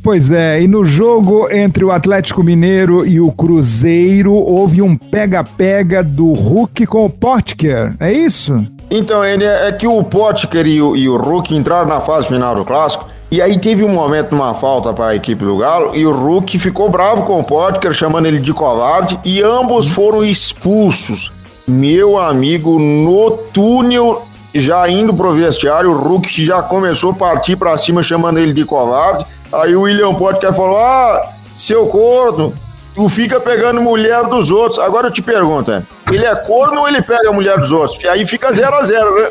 Pois 0.03 0.31
é, 0.31 0.63
e 0.63 0.69
no 0.69 0.85
jogo 0.85 1.51
entre 1.51 1.85
o 1.85 1.91
Atlético 1.91 2.43
Mineiro 2.43 3.05
e 3.05 3.21
o 3.21 3.33
Cruzeiro, 3.33 4.35
houve 4.35 4.81
um 4.81 4.97
pega-pega 4.97 6.03
do 6.03 6.33
Hulk 6.33 6.87
com 6.87 7.07
o 7.07 7.11
Potker, 7.11 7.93
é 7.99 8.13
isso? 8.13 8.65
Então, 8.91 9.25
ele 9.25 9.45
é, 9.45 9.69
é 9.69 9.73
que 9.73 9.87
o 9.87 10.03
Potker 10.03 10.67
e 10.67 10.81
o, 10.81 10.97
e 10.97 11.09
o 11.09 11.17
Hulk 11.17 11.55
entraram 11.55 11.87
na 11.87 12.01
fase 12.01 12.29
final 12.29 12.55
do 12.55 12.65
Clássico, 12.65 13.07
e 13.31 13.43
aí 13.43 13.59
teve 13.59 13.85
um 13.85 13.89
momento, 13.89 14.35
uma 14.35 14.55
falta 14.55 14.93
para 14.93 15.07
a 15.07 15.17
equipe 15.17 15.45
do 15.45 15.59
Galo, 15.59 15.97
e 15.97 16.07
o 16.07 16.13
Hulk 16.13 16.59
ficou 16.59 16.89
bravo 16.89 17.25
com 17.25 17.41
o 17.41 17.45
Potker, 17.45 17.93
chamando 17.93 18.27
ele 18.27 18.39
de 18.39 18.53
covarde, 18.53 19.19
e 19.25 19.43
ambos 19.43 19.89
foram 19.89 20.23
expulsos. 20.23 21.33
Meu 21.67 22.17
amigo, 22.17 22.79
no 22.79 23.33
túnel, 23.53 24.25
já 24.55 24.89
indo 24.89 25.13
pro 25.13 25.35
vestiário, 25.35 25.91
o 25.91 25.99
Hulk 25.99 26.45
já 26.45 26.63
começou 26.63 27.11
a 27.11 27.15
partir 27.15 27.57
para 27.57 27.77
cima, 27.77 28.03
chamando 28.03 28.39
ele 28.39 28.53
de 28.53 28.65
covarde, 28.65 29.27
Aí 29.53 29.75
o 29.77 29.83
William 29.83 30.15
Potker 30.15 30.53
falou: 30.53 30.79
Ah, 30.79 31.31
seu 31.55 31.87
corno, 31.87 32.53
tu 32.97 33.09
fica 33.11 33.39
pegando 33.39 33.81
mulher 33.81 34.25
dos 34.25 34.51
outros. 34.51 34.79
Agora 34.79 35.09
eu 35.09 35.13
te 35.13 35.23
pergunto, 35.23 35.71
é, 35.71 35.83
ele 36.11 36.25
é 36.25 36.35
corno 36.35 36.81
ou 36.81 36.89
ele 36.89 37.03
pega 37.03 37.29
a 37.29 37.33
mulher 37.33 37.59
dos 37.59 37.71
outros? 37.71 38.03
Aí 38.07 38.27
fica 38.27 38.51
0 38.51 38.75
a 38.75 38.83
0 38.83 39.15
né? 39.23 39.29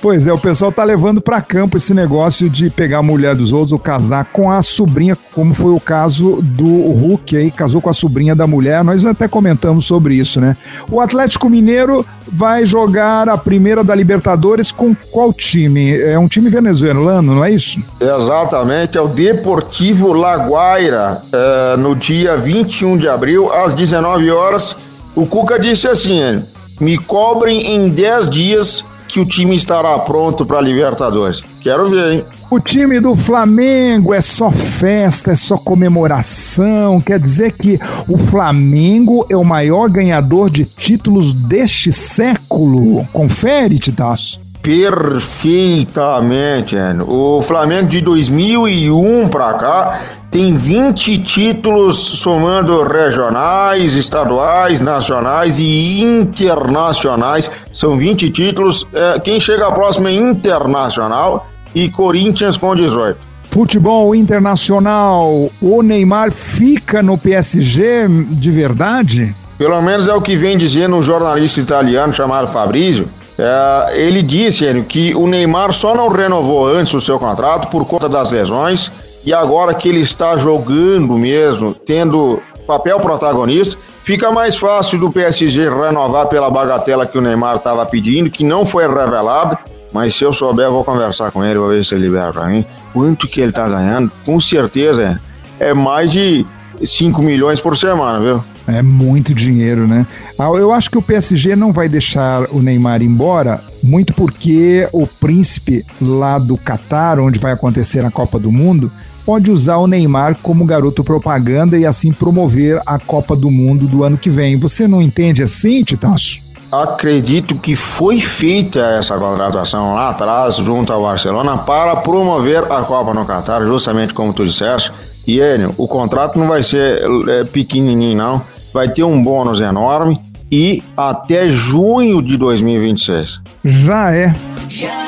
Pois 0.00 0.26
é, 0.26 0.32
o 0.32 0.38
pessoal 0.38 0.70
tá 0.70 0.84
levando 0.84 1.20
para 1.20 1.40
campo 1.40 1.76
esse 1.76 1.92
negócio 1.92 2.48
de 2.48 2.70
pegar 2.70 2.98
a 2.98 3.02
mulher 3.02 3.34
dos 3.34 3.52
outros 3.52 3.72
ou 3.72 3.78
casar 3.78 4.26
com 4.26 4.50
a 4.50 4.62
sobrinha, 4.62 5.16
como 5.34 5.54
foi 5.54 5.72
o 5.72 5.80
caso 5.80 6.40
do 6.42 6.66
Hulk 6.66 7.36
aí, 7.36 7.50
casou 7.50 7.80
com 7.80 7.90
a 7.90 7.92
sobrinha 7.92 8.34
da 8.34 8.46
mulher. 8.46 8.82
Nós 8.84 9.04
até 9.04 9.26
comentamos 9.26 9.84
sobre 9.86 10.14
isso, 10.14 10.40
né? 10.40 10.56
O 10.90 11.00
Atlético 11.00 11.48
Mineiro 11.48 12.04
vai 12.32 12.66
jogar 12.66 13.28
a 13.28 13.36
primeira 13.36 13.82
da 13.82 13.94
Libertadores 13.94 14.70
com 14.70 14.94
qual 15.10 15.32
time? 15.32 15.98
É 16.00 16.18
um 16.18 16.28
time 16.28 16.50
venezuelano, 16.50 17.34
não 17.34 17.44
é 17.44 17.50
isso? 17.50 17.80
Exatamente, 18.00 18.98
é 18.98 19.00
o 19.00 19.08
Deportivo 19.08 20.12
Laguaira, 20.12 21.22
é, 21.32 21.76
no 21.76 21.94
dia 21.94 22.36
21 22.36 22.96
de 22.98 23.08
abril, 23.08 23.52
às 23.52 23.74
19 23.74 24.30
horas. 24.30 24.76
O 25.14 25.26
Cuca 25.26 25.58
disse 25.58 25.88
assim: 25.88 26.42
me 26.80 26.96
cobrem 26.96 27.74
em 27.74 27.88
10 27.88 28.30
dias 28.30 28.84
que 29.08 29.18
o 29.18 29.24
time 29.24 29.56
estará 29.56 29.98
pronto 29.98 30.44
para 30.44 30.60
Libertadores. 30.60 31.42
Quero 31.60 31.88
ver, 31.88 32.12
hein? 32.12 32.24
O 32.50 32.60
time 32.60 33.00
do 33.00 33.16
Flamengo 33.16 34.12
é 34.14 34.20
só 34.20 34.50
festa, 34.50 35.30
é 35.32 35.36
só 35.36 35.56
comemoração. 35.56 37.00
Quer 37.00 37.18
dizer 37.18 37.52
que 37.52 37.80
o 38.06 38.18
Flamengo 38.18 39.26
é 39.28 39.36
o 39.36 39.44
maior 39.44 39.90
ganhador 39.90 40.48
de 40.50 40.64
títulos 40.64 41.34
deste 41.34 41.90
século. 41.90 43.04
Confere, 43.12 43.78
Titaço. 43.78 44.40
Perfeitamente, 44.62 46.76
Enio. 46.76 47.08
O 47.08 47.40
Flamengo 47.42 47.88
de 47.88 48.00
2001 48.02 49.28
para 49.28 49.54
cá 49.54 50.00
tem 50.30 50.56
20 50.56 51.18
títulos 51.18 51.96
somando 51.96 52.82
regionais, 52.82 53.94
estaduais, 53.94 54.80
nacionais 54.80 55.58
e 55.58 56.00
internacionais. 56.00 57.50
São 57.72 57.96
20 57.96 58.30
títulos. 58.30 58.86
É, 58.92 59.18
quem 59.20 59.40
chega 59.40 59.72
próximo 59.72 60.08
é 60.08 60.12
Internacional 60.12 61.46
e 61.74 61.88
Corinthians 61.88 62.56
com 62.56 62.76
18. 62.76 63.18
Futebol 63.50 64.14
internacional, 64.14 65.50
o 65.60 65.82
Neymar 65.82 66.30
fica 66.30 67.02
no 67.02 67.16
PSG 67.16 68.06
de 68.30 68.50
verdade? 68.50 69.34
Pelo 69.56 69.80
menos 69.80 70.06
é 70.06 70.12
o 70.12 70.20
que 70.20 70.36
vem 70.36 70.58
dizendo 70.58 70.94
um 70.94 71.02
jornalista 71.02 71.58
italiano 71.58 72.12
chamado 72.12 72.48
Fabrício. 72.48 73.08
É, 73.38 73.92
ele 73.94 74.22
disse 74.22 74.64
que 74.86 75.14
o 75.14 75.26
Neymar 75.26 75.72
só 75.72 75.94
não 75.94 76.08
renovou 76.08 76.68
antes 76.68 76.92
o 76.92 77.00
seu 77.00 77.18
contrato 77.18 77.68
por 77.68 77.86
conta 77.86 78.08
das 78.08 78.30
lesões 78.30 78.92
e 79.28 79.34
agora 79.34 79.74
que 79.74 79.90
ele 79.90 80.00
está 80.00 80.38
jogando 80.38 81.18
mesmo, 81.18 81.74
tendo 81.74 82.40
papel 82.66 82.98
protagonista, 82.98 83.78
fica 84.02 84.32
mais 84.32 84.56
fácil 84.56 84.98
do 84.98 85.12
PSG 85.12 85.68
renovar 85.68 86.28
pela 86.28 86.50
bagatela 86.50 87.04
que 87.04 87.18
o 87.18 87.20
Neymar 87.20 87.56
estava 87.56 87.84
pedindo, 87.84 88.30
que 88.30 88.42
não 88.42 88.64
foi 88.64 88.88
revelada. 88.88 89.58
Mas 89.92 90.14
se 90.14 90.24
eu 90.24 90.32
souber, 90.32 90.70
vou 90.70 90.82
conversar 90.82 91.30
com 91.30 91.44
ele, 91.44 91.58
vou 91.58 91.68
ver 91.68 91.84
se 91.84 91.94
ele 91.94 92.04
libera 92.04 92.32
para 92.32 92.46
mim. 92.46 92.64
Quanto 92.94 93.28
que 93.28 93.38
ele 93.38 93.50
está 93.50 93.68
ganhando? 93.68 94.10
Com 94.24 94.40
certeza 94.40 95.20
é 95.60 95.74
mais 95.74 96.10
de 96.10 96.46
5 96.82 97.20
milhões 97.20 97.60
por 97.60 97.76
semana, 97.76 98.20
viu? 98.20 98.42
É 98.66 98.80
muito 98.80 99.34
dinheiro, 99.34 99.86
né? 99.86 100.06
Ah, 100.38 100.48
eu 100.56 100.72
acho 100.72 100.90
que 100.90 100.96
o 100.96 101.02
PSG 101.02 101.54
não 101.54 101.70
vai 101.70 101.86
deixar 101.86 102.46
o 102.50 102.62
Neymar 102.62 103.02
embora, 103.02 103.62
muito 103.82 104.14
porque 104.14 104.88
o 104.90 105.06
príncipe 105.06 105.84
lá 106.00 106.38
do 106.38 106.56
Catar, 106.56 107.20
onde 107.20 107.38
vai 107.38 107.52
acontecer 107.52 108.02
a 108.06 108.10
Copa 108.10 108.38
do 108.38 108.50
Mundo, 108.50 108.90
pode 109.28 109.50
usar 109.50 109.76
o 109.76 109.86
Neymar 109.86 110.38
como 110.42 110.64
garoto 110.64 111.04
propaganda 111.04 111.76
e 111.76 111.84
assim 111.84 112.14
promover 112.14 112.80
a 112.86 112.98
Copa 112.98 113.36
do 113.36 113.50
Mundo 113.50 113.86
do 113.86 114.02
ano 114.02 114.16
que 114.16 114.30
vem. 114.30 114.56
Você 114.56 114.88
não 114.88 115.02
entende 115.02 115.42
assim, 115.42 115.84
Titaço? 115.84 116.40
Acredito 116.72 117.54
que 117.56 117.76
foi 117.76 118.22
feita 118.22 118.80
essa 118.98 119.18
contratação 119.18 119.94
lá 119.94 120.08
atrás, 120.08 120.56
junto 120.56 120.94
ao 120.94 121.02
Barcelona, 121.02 121.58
para 121.58 121.96
promover 121.96 122.64
a 122.72 122.80
Copa 122.80 123.12
no 123.12 123.26
Catar, 123.26 123.66
justamente 123.66 124.14
como 124.14 124.32
tu 124.32 124.46
disseste. 124.46 124.90
E, 125.26 125.40
Enio, 125.40 125.74
o 125.76 125.86
contrato 125.86 126.38
não 126.38 126.48
vai 126.48 126.62
ser 126.62 127.02
é, 127.28 127.44
pequenininho, 127.44 128.16
não. 128.16 128.42
Vai 128.72 128.88
ter 128.88 129.02
um 129.02 129.22
bônus 129.22 129.60
enorme 129.60 130.18
e 130.50 130.82
até 130.96 131.50
junho 131.50 132.22
de 132.22 132.38
2026. 132.38 133.42
Já 133.62 134.10
é. 134.10 134.34
Já 134.66 135.07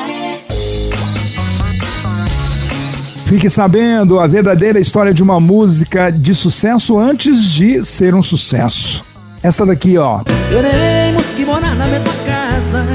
Fique 3.31 3.49
sabendo 3.49 4.19
a 4.19 4.27
verdadeira 4.27 4.77
história 4.77 5.13
de 5.13 5.23
uma 5.23 5.39
música 5.39 6.11
de 6.11 6.35
sucesso 6.35 6.97
antes 6.97 7.41
de 7.41 7.81
ser 7.81 8.13
um 8.13 8.21
sucesso. 8.21 9.05
Esta 9.41 9.65
daqui, 9.65 9.97
ó. 9.97 10.19
Teremos 10.49 11.27
que 11.27 11.45
morar 11.45 11.73
na 11.77 11.87
mesma 11.87 12.11
casa, 12.25 12.85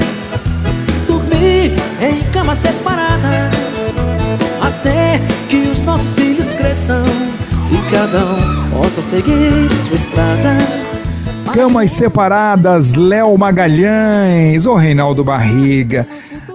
dormir 1.07 1.73
em 1.99 2.21
camas 2.31 2.59
separadas, 2.59 3.95
até 4.61 5.19
que 5.49 5.57
os 5.71 5.81
nossos 5.81 6.13
filhos 6.13 6.53
cresçam 6.53 7.01
e 7.71 7.91
cada 7.91 8.23
um 8.23 8.69
possa 8.77 9.01
seguir 9.01 9.71
sua 9.87 9.95
estrada. 9.95 10.55
Camas 11.51 11.93
separadas, 11.93 12.93
Léo 12.93 13.35
Magalhães, 13.39 14.67
ô 14.67 14.75
Reinaldo 14.75 15.23
Barriga. 15.23 16.05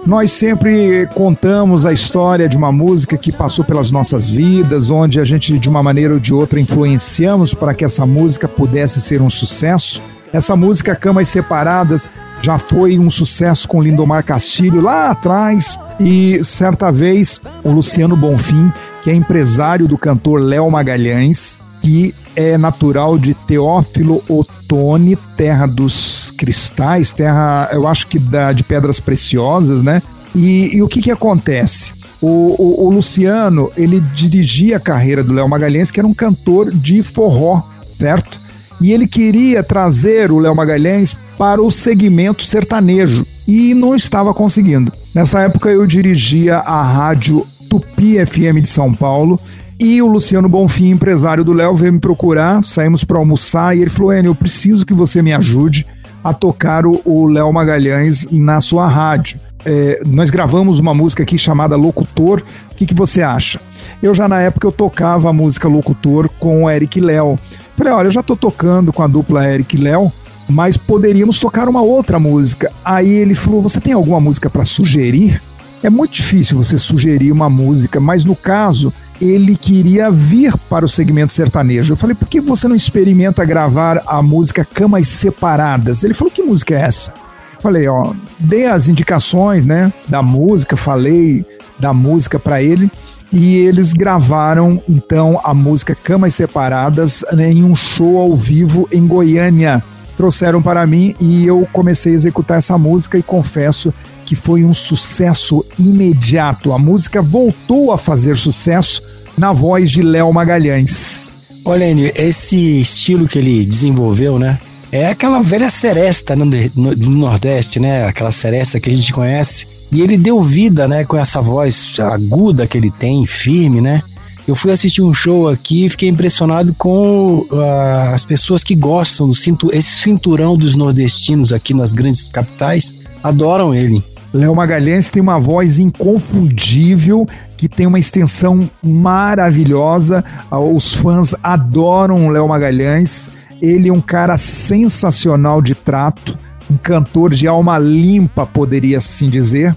Nós 0.05 0.31
sempre 0.31 1.07
contamos 1.13 1.85
a 1.85 1.93
história 1.93 2.49
de 2.49 2.57
uma 2.57 2.73
música 2.73 3.17
que 3.17 3.31
passou 3.31 3.63
pelas 3.63 3.89
nossas 3.89 4.29
vidas, 4.29 4.89
onde 4.89 5.17
a 5.17 5.23
gente, 5.23 5.57
de 5.57 5.69
uma 5.69 5.81
maneira 5.81 6.15
ou 6.15 6.19
de 6.19 6.33
outra, 6.33 6.59
influenciamos 6.59 7.53
para 7.53 7.73
que 7.73 7.85
essa 7.85 8.05
música 8.05 8.45
pudesse 8.45 8.99
ser 8.99 9.21
um 9.21 9.29
sucesso. 9.29 10.01
Essa 10.33 10.57
música, 10.57 10.93
Camas 10.93 11.29
Separadas, 11.29 12.09
já 12.41 12.59
foi 12.59 12.99
um 12.99 13.09
sucesso 13.09 13.65
com 13.65 13.81
Lindomar 13.81 14.25
Castilho 14.25 14.81
lá 14.81 15.09
atrás, 15.09 15.79
e 15.97 16.43
certa 16.43 16.91
vez 16.91 17.39
o 17.63 17.71
Luciano 17.71 18.17
Bonfim, 18.17 18.73
que 19.03 19.09
é 19.09 19.13
empresário 19.13 19.87
do 19.87 19.97
cantor 19.97 20.41
Léo 20.41 20.69
Magalhães, 20.69 21.61
que 21.81 22.13
é 22.35 22.57
natural 22.57 23.17
de 23.17 23.33
Teófilo 23.33 24.23
Otoni, 24.27 25.15
terra 25.37 25.65
dos 25.65 26.31
cristais, 26.37 27.13
terra, 27.13 27.69
eu 27.71 27.87
acho 27.87 28.07
que 28.07 28.17
da, 28.19 28.51
de 28.51 28.63
pedras 28.63 28.99
preciosas, 28.99 29.83
né? 29.83 30.01
E, 30.35 30.75
e 30.75 30.81
o 30.81 30.87
que 30.87 31.01
que 31.01 31.11
acontece? 31.11 31.93
O, 32.21 32.27
o, 32.27 32.87
o, 32.87 32.89
Luciano, 32.89 33.71
ele 33.75 33.99
dirigia 33.99 34.77
a 34.77 34.79
carreira 34.79 35.23
do 35.23 35.33
Léo 35.33 35.47
Magalhães, 35.47 35.91
que 35.91 35.99
era 35.99 36.07
um 36.07 36.13
cantor 36.13 36.71
de 36.71 37.03
forró, 37.03 37.61
certo? 37.99 38.41
E 38.81 38.91
ele 38.91 39.07
queria 39.07 39.61
trazer 39.61 40.31
o 40.31 40.39
Léo 40.39 40.55
Magalhães 40.55 41.15
para 41.37 41.61
o 41.61 41.69
segmento 41.69 42.43
sertanejo 42.43 43.25
e 43.47 43.73
não 43.73 43.95
estava 43.95 44.33
conseguindo. 44.33 44.91
Nessa 45.13 45.41
época 45.41 45.69
eu 45.69 45.85
dirigia 45.85 46.57
a 46.57 46.81
rádio 46.81 47.45
Tupi 47.69 48.15
FM 48.25 48.61
de 48.61 48.67
São 48.67 48.93
Paulo 48.93 49.39
e 49.79 50.01
o 50.01 50.07
Luciano 50.07 50.47
Bonfim, 50.47 50.91
empresário 50.91 51.43
do 51.43 51.51
Léo, 51.51 51.75
veio 51.75 51.93
me 51.93 51.99
procurar, 51.99 52.63
saímos 52.63 53.03
para 53.03 53.17
almoçar 53.17 53.75
e 53.75 53.81
ele 53.81 53.89
falou: 53.89 54.13
Enio, 54.13 54.31
eu 54.31 54.35
preciso 54.35 54.85
que 54.85 54.93
você 54.93 55.21
me 55.21 55.33
ajude 55.33 55.85
a 56.23 56.33
tocar 56.33 56.85
o 56.85 57.25
Léo 57.25 57.51
Magalhães 57.51 58.27
na 58.31 58.61
sua 58.61 58.87
rádio. 58.87 59.39
É, 59.65 60.01
nós 60.05 60.29
gravamos 60.29 60.79
uma 60.79 60.93
música 60.93 61.23
aqui 61.23 61.37
chamada 61.37 61.75
Locutor. 61.75 62.41
O 62.71 62.75
que, 62.75 62.85
que 62.85 62.93
você 62.93 63.21
acha? 63.21 63.59
Eu 64.01 64.13
já 64.13 64.27
na 64.27 64.39
época 64.41 64.67
eu 64.67 64.71
tocava 64.71 65.29
a 65.29 65.33
música 65.33 65.67
Locutor 65.67 66.29
com 66.39 66.63
o 66.63 66.69
Eric 66.69 66.99
Léo. 67.01 67.37
Falei, 67.75 67.93
olha, 67.93 68.07
eu 68.07 68.11
já 68.11 68.23
tô 68.23 68.35
tocando 68.35 68.93
com 68.93 69.01
a 69.01 69.07
dupla 69.07 69.49
Eric 69.49 69.77
Léo, 69.77 70.11
mas 70.47 70.77
poderíamos 70.77 71.39
tocar 71.39 71.67
uma 71.67 71.81
outra 71.81 72.19
música. 72.19 72.71
Aí 72.85 73.09
ele 73.09 73.35
falou: 73.35 73.61
Você 73.61 73.81
tem 73.81 73.93
alguma 73.93 74.19
música 74.19 74.49
para 74.49 74.63
sugerir? 74.63 75.41
É 75.81 75.89
muito 75.89 76.13
difícil 76.13 76.57
você 76.57 76.77
sugerir 76.77 77.31
uma 77.31 77.49
música, 77.49 77.99
mas 77.99 78.23
no 78.23 78.35
caso 78.37 78.93
ele 79.21 79.55
queria 79.55 80.11
vir 80.11 80.57
para 80.69 80.85
o 80.85 80.89
segmento 80.89 81.33
sertanejo. 81.33 81.93
Eu 81.93 81.97
falei, 81.97 82.15
por 82.15 82.27
que 82.27 82.41
você 82.41 82.67
não 82.67 82.75
experimenta 82.75 83.45
gravar 83.45 84.01
a 84.05 84.21
música 84.21 84.65
Camas 84.65 85.07
Separadas? 85.07 86.03
Ele 86.03 86.13
falou, 86.13 86.31
que 86.31 86.41
música 86.41 86.75
é 86.75 86.81
essa? 86.81 87.13
Eu 87.55 87.61
falei, 87.61 87.87
ó, 87.87 88.13
dei 88.39 88.65
as 88.65 88.87
indicações, 88.87 89.65
né, 89.65 89.91
da 90.07 90.21
música, 90.21 90.75
falei 90.75 91.45
da 91.79 91.93
música 91.93 92.37
para 92.37 92.61
ele 92.61 92.91
e 93.33 93.55
eles 93.55 93.93
gravaram 93.93 94.81
então 94.87 95.39
a 95.43 95.55
música 95.55 95.95
Camas 95.95 96.35
Separadas 96.35 97.25
né, 97.33 97.51
em 97.51 97.63
um 97.63 97.75
show 97.75 98.19
ao 98.19 98.35
vivo 98.35 98.87
em 98.91 99.07
Goiânia. 99.07 99.83
Trouxeram 100.15 100.61
para 100.61 100.85
mim 100.85 101.15
e 101.19 101.45
eu 101.45 101.67
comecei 101.73 102.13
a 102.13 102.15
executar 102.15 102.59
essa 102.59 102.77
música 102.77 103.17
e 103.17 103.23
confesso 103.23 103.91
que 104.25 104.35
foi 104.35 104.63
um 104.63 104.73
sucesso 104.73 105.65
imediato. 105.77 106.73
A 106.73 106.79
música 106.79 107.21
voltou 107.21 107.91
a 107.91 107.97
fazer 107.97 108.37
sucesso 108.37 109.01
na 109.37 109.51
voz 109.51 109.89
de 109.89 110.01
Léo 110.01 110.31
Magalhães. 110.33 111.31
Olha, 111.65 111.89
Enio, 111.89 112.11
esse 112.15 112.81
estilo 112.81 113.27
que 113.27 113.39
ele 113.39 113.65
desenvolveu, 113.65 114.37
né? 114.37 114.59
É 114.91 115.07
aquela 115.07 115.41
velha 115.41 115.69
seresta 115.69 116.35
no, 116.35 116.45
no, 116.45 116.95
do 116.95 117.09
Nordeste, 117.09 117.79
né? 117.79 118.05
Aquela 118.05 118.31
seresta 118.31 118.79
que 118.79 118.89
a 118.89 118.95
gente 118.95 119.11
conhece. 119.13 119.67
E 119.91 120.01
ele 120.01 120.17
deu 120.17 120.41
vida, 120.43 120.87
né? 120.87 121.05
Com 121.05 121.17
essa 121.17 121.41
voz 121.41 121.99
aguda 121.99 122.67
que 122.67 122.77
ele 122.77 122.91
tem, 122.91 123.25
firme, 123.25 123.79
né? 123.79 124.03
Eu 124.45 124.55
fui 124.55 124.71
assistir 124.71 125.01
um 125.01 125.13
show 125.13 125.47
aqui 125.47 125.85
e 125.85 125.89
fiquei 125.89 126.09
impressionado 126.09 126.73
com 126.73 127.47
uh, 127.49 128.13
as 128.13 128.25
pessoas 128.25 128.61
que 128.61 128.75
gostam 128.75 129.27
do 129.27 129.33
cintu 129.33 129.69
esse 129.73 129.89
cinturão 129.89 130.57
dos 130.57 130.75
nordestinos 130.75 131.53
aqui 131.53 131.73
nas 131.73 131.93
grandes 131.93 132.27
capitais. 132.29 132.93
Adoram 133.23 133.73
ele. 133.73 134.03
Léo 134.33 134.55
Magalhães 134.55 135.11
tem 135.11 135.21
uma 135.21 135.39
voz 135.39 135.77
inconfundível, 135.77 137.27
que 137.55 137.69
tem 137.69 137.85
uma 137.85 137.99
extensão 137.99 138.67
maravilhosa. 138.81 140.25
Os 140.51 140.95
fãs 140.95 141.35
adoram 141.43 142.29
Léo 142.29 142.47
Magalhães. 142.47 143.29
Ele 143.61 143.89
é 143.89 143.93
um 143.93 144.01
cara 144.01 144.35
sensacional 144.35 145.61
de 145.61 145.75
trato, 145.75 146.37
um 146.69 146.75
cantor 146.75 147.33
de 147.33 147.47
alma 147.47 147.77
limpa, 147.77 148.45
poderia 148.45 148.97
assim 148.97 149.29
dizer. 149.29 149.75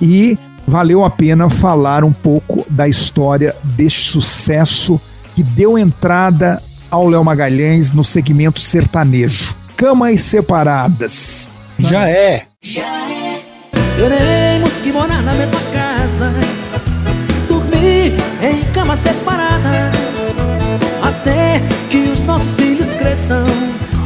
E 0.00 0.38
valeu 0.66 1.04
a 1.04 1.10
pena 1.10 1.50
falar 1.50 2.02
um 2.02 2.12
pouco 2.12 2.64
da 2.70 2.88
história 2.88 3.54
deste 3.62 4.10
sucesso 4.10 4.98
que 5.36 5.42
deu 5.42 5.78
entrada 5.78 6.62
ao 6.90 7.06
Léo 7.06 7.22
Magalhães 7.22 7.92
no 7.92 8.02
segmento 8.02 8.58
sertanejo. 8.58 9.54
Camas 9.76 10.22
separadas. 10.22 11.50
Já 11.78 12.08
é. 12.08 12.44
Já 12.60 12.82
é. 12.82 13.07
Teremos 13.98 14.74
que 14.74 14.92
morar 14.92 15.24
na 15.24 15.34
mesma 15.34 15.60
casa 15.72 16.32
Dormir 17.48 18.14
em 18.40 18.62
camas 18.72 19.00
separadas 19.00 20.36
Até 21.02 21.60
que 21.90 21.98
os 22.12 22.22
nossos 22.22 22.54
filhos 22.54 22.94
cresçam 22.94 23.44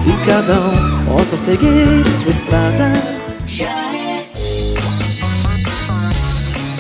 E 0.07 0.27
cada 0.27 0.59
um 0.61 1.05
possa 1.05 1.37
seguir 1.37 2.07
sua 2.23 2.31
estrada. 2.31 2.91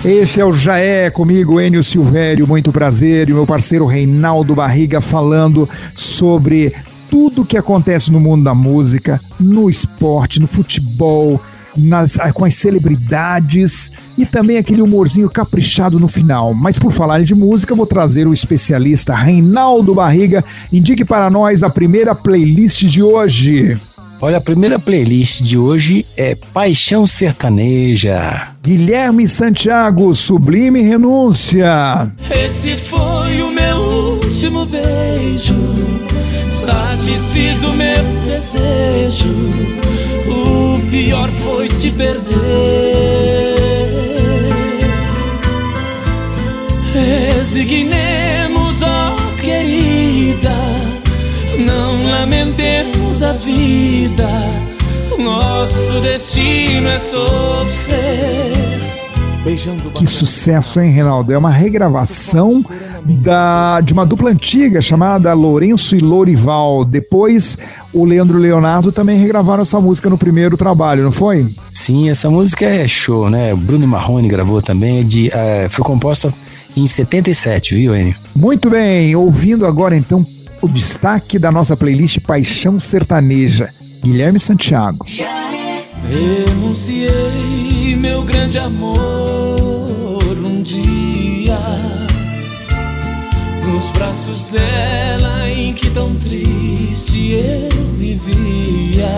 Este 0.03 0.40
é 0.40 0.44
o 0.44 0.55
Jaé 0.55 1.11
comigo, 1.11 1.61
Enio 1.61 1.85
Silvério, 1.85 2.48
muito 2.48 2.72
prazer, 2.72 3.29
e 3.29 3.33
o 3.33 3.37
meu 3.37 3.46
parceiro 3.46 3.87
Reinaldo 3.87 4.55
Barriga 4.55 5.01
falando 5.01 5.68
sobre 5.94 6.75
tudo 7.11 7.44
que 7.44 7.57
acontece 7.59 8.11
no 8.11 8.18
mundo 8.18 8.42
da 8.42 8.55
música, 8.55 9.20
no 9.38 9.70
esporte, 9.70 10.40
no 10.40 10.48
futebol, 10.48 11.40
nas, 11.77 12.19
ah, 12.19 12.33
com 12.33 12.45
as 12.45 12.55
celebridades 12.55 13.93
e 14.17 14.27
também 14.27 14.59
aquele 14.59 14.83
humorzinho 14.83 15.31
caprichado 15.31 15.99
no 15.99 16.09
final. 16.09 16.55
Mas 16.55 16.79
por 16.79 16.93
falar 16.93 17.23
de 17.25 17.35
música, 17.35 17.75
vou 17.75 17.87
trazer 17.87 18.27
o 18.27 18.33
especialista 18.33 19.15
Reinaldo 19.15 19.95
Barriga. 19.95 20.45
Indique 20.73 21.05
para 21.05 21.31
nós 21.31 21.63
a 21.63 21.71
primeira 21.71 22.15
playlist 22.15 22.85
de 22.85 23.03
hoje. 23.03 23.79
Olha, 24.21 24.37
a 24.37 24.41
primeira 24.41 24.79
playlist 24.79 25.43
de 25.43 25.59
hoje 25.59 26.07
é 26.17 26.37
Paixão 26.55 27.09
Sertaneja. 27.09 28.51
Guilherme 28.63 29.27
Santiago, 29.27 30.15
Sublime 30.15 30.81
Renúncia. 30.81 32.13
Esse 32.31 32.77
foi 32.77 33.43
o 33.43 33.51
meu 33.51 33.79
último 33.79 34.65
beijo. 34.65 35.57
Satisfiz 36.49 37.65
o 37.65 37.73
meu 37.73 38.05
desejo. 38.25 39.91
O 40.73 40.81
pior 40.91 41.29
foi 41.29 41.69
te 41.69 41.91
perder. 41.91 42.33
Resignemos, 46.95 48.83
ó 48.83 49.17
querida. 49.41 50.57
Não 51.59 52.03
lamentemos 52.09 53.23
a 53.23 53.33
vida. 53.33 54.29
Nosso 55.19 56.01
destino 56.01 56.89
é 56.89 56.99
sofrer. 56.99 58.53
Que 59.95 60.07
sucesso, 60.07 60.81
hein, 60.81 60.93
Reinaldo? 60.93 61.33
É 61.33 61.39
uma 61.39 61.51
regravação 61.51 62.65
da, 63.05 63.81
de 63.81 63.93
uma 63.93 64.07
dupla 64.07 64.31
antiga 64.31 64.81
chamada 64.81 65.33
Lourenço 65.33 65.97
e 65.97 66.01
Lourival. 66.01 66.85
Depois, 66.85 67.59
o 67.93 68.05
Leandro 68.05 68.38
Leonardo 68.38 68.93
também 68.93 69.19
regravaram 69.19 69.62
essa 69.62 69.81
música 69.81 70.09
no 70.09 70.19
primeiro 70.19 70.57
trabalho, 70.57 71.03
não 71.03 71.12
foi? 71.12 71.47
Sim, 71.73 72.09
essa 72.09 72.31
música 72.31 72.65
é 72.65 72.87
show, 72.87 73.29
né? 73.29 73.55
Bruno 73.55 73.87
Marrone 73.87 74.29
gravou 74.29 74.62
também, 74.62 75.01
é 75.01 75.03
de, 75.03 75.31
é, 75.33 75.69
foi 75.71 75.85
composta 75.85 76.33
em 76.77 76.87
77, 76.87 77.75
viu, 77.75 77.97
Enio? 77.97 78.15
Muito 78.35 78.71
bem, 78.71 79.15
ouvindo 79.15 79.67
agora 79.67 79.97
então 79.97 80.27
o 80.61 80.69
destaque 80.69 81.38
da 81.38 81.51
nossa 81.51 81.77
playlist 81.77 82.21
Paixão 82.21 82.79
Sertaneja, 82.79 83.71
Guilherme 84.03 84.38
Santiago. 84.38 85.05
Renunciei, 86.09 87.97
meu 87.97 88.23
grande 88.23 88.59
amor, 88.59 89.41
nos 93.83 93.90
braços 93.90 94.47
dela 94.47 95.51
em 95.51 95.75
que 95.75 95.90
tão 95.90 96.14
triste 96.14 97.33
eu 97.33 97.68
vivia. 97.97 99.09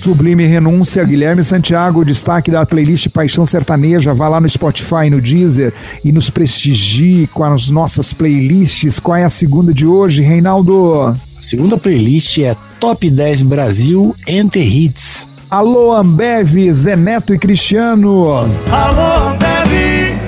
Sublime 0.00 0.46
Renúncia, 0.46 1.02
Guilherme 1.02 1.42
Santiago, 1.42 2.04
destaque 2.04 2.52
da 2.52 2.64
playlist 2.64 3.08
Paixão 3.08 3.44
Sertaneja. 3.44 4.14
Vá 4.14 4.28
lá 4.28 4.40
no 4.40 4.48
Spotify, 4.48 5.10
no 5.10 5.20
Deezer 5.20 5.74
e 6.04 6.12
nos 6.12 6.30
prestigie 6.30 7.26
com 7.32 7.42
as 7.42 7.68
nossas 7.68 8.12
playlists. 8.12 9.00
Qual 9.00 9.16
é 9.16 9.24
a 9.24 9.28
segunda 9.28 9.74
de 9.74 9.84
hoje, 9.84 10.22
Reinaldo? 10.22 11.00
A 11.36 11.42
segunda 11.42 11.76
playlist 11.76 12.38
é 12.38 12.56
Top 12.78 13.10
10 13.10 13.42
Brasil 13.42 14.14
Enter 14.28 14.62
Hits. 14.64 15.26
Alô 15.50 15.92
Ambev, 15.92 16.72
Zé 16.72 16.94
Neto 16.94 17.34
e 17.34 17.38
Cristiano. 17.38 18.28
Alô 18.30 18.40
Ambev, 18.40 19.25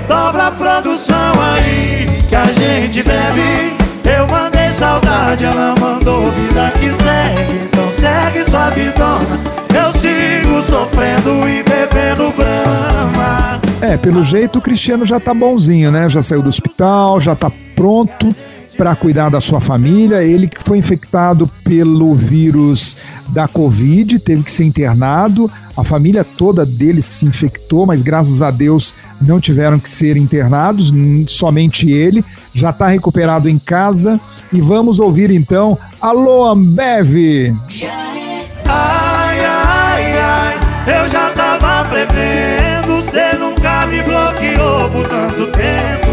dobra 0.09 0.47
a 0.47 0.51
produção 0.51 1.33
aí 1.55 2.07
que 2.29 2.35
a 2.35 2.45
gente 2.47 3.03
bebe. 3.03 3.77
Eu 4.05 4.27
mandei 4.27 4.71
saudade, 4.71 5.45
ela 5.45 5.75
mandou 5.79 6.31
vida 6.31 6.73
que 6.73 6.89
segue. 6.89 7.65
Então 7.65 7.91
segue 7.91 8.51
sua 8.51 8.71
vidona. 8.71 9.39
Eu 9.69 9.93
sigo 9.93 10.63
sofrendo 10.63 11.47
e 11.49 11.63
bebendo 11.63 12.33
brama. 12.35 13.61
É, 13.81 13.97
pelo 13.97 14.25
jeito 14.25 14.59
o 14.59 14.63
Cristiano 14.63 15.05
já 15.05 15.21
tá 15.21 15.33
bonzinho, 15.33 15.93
né? 15.93 16.09
Já 16.09 16.23
saiu 16.23 16.43
do 16.43 16.49
hospital, 16.49 17.21
já 17.21 17.37
tá 17.37 17.53
pronto 17.77 18.35
para 18.79 18.95
cuidar 18.95 19.29
da 19.29 19.41
sua 19.41 19.61
família. 19.61 20.23
Ele 20.23 20.47
que 20.47 20.63
foi 20.63 20.79
infectado 20.79 21.51
pelo 21.65 22.15
vírus 22.15 22.97
da 23.29 23.49
Covid, 23.49 24.21
teve 24.21 24.45
que 24.45 24.53
ser 24.53 24.65
internado. 24.65 25.51
A 25.77 25.83
família 25.83 26.25
toda 26.25 26.65
dele 26.65 27.03
se 27.03 27.27
infectou, 27.27 27.85
mas 27.85 28.03
graças 28.03 28.41
a 28.41 28.53
Deus 28.53 28.95
não 29.21 29.41
tiveram 29.41 29.81
que 29.81 29.91
ser 29.91 30.17
internados, 30.17 30.95
somente 31.27 31.91
ele. 31.91 32.25
Já 32.55 32.71
está 32.71 32.87
recuperado 32.87 33.49
em 33.49 33.59
casa. 33.59 34.19
E 34.51 34.63
vamos 34.63 34.99
ouvir 34.99 35.31
então 35.31 35.77
Alô 36.01 36.47
Ambev. 36.47 37.55
Ai, 38.67 39.41
ai, 39.45 40.19
ai, 40.19 40.57
eu 40.87 41.09
já 41.09 41.31
tava 41.31 41.87
prevendo. 41.89 43.03
Você 43.03 43.37
nunca 43.37 43.87
me 43.87 44.03
bloqueou 44.03 44.89
por 44.91 45.07
tanto 45.07 45.47
tempo. 45.53 46.08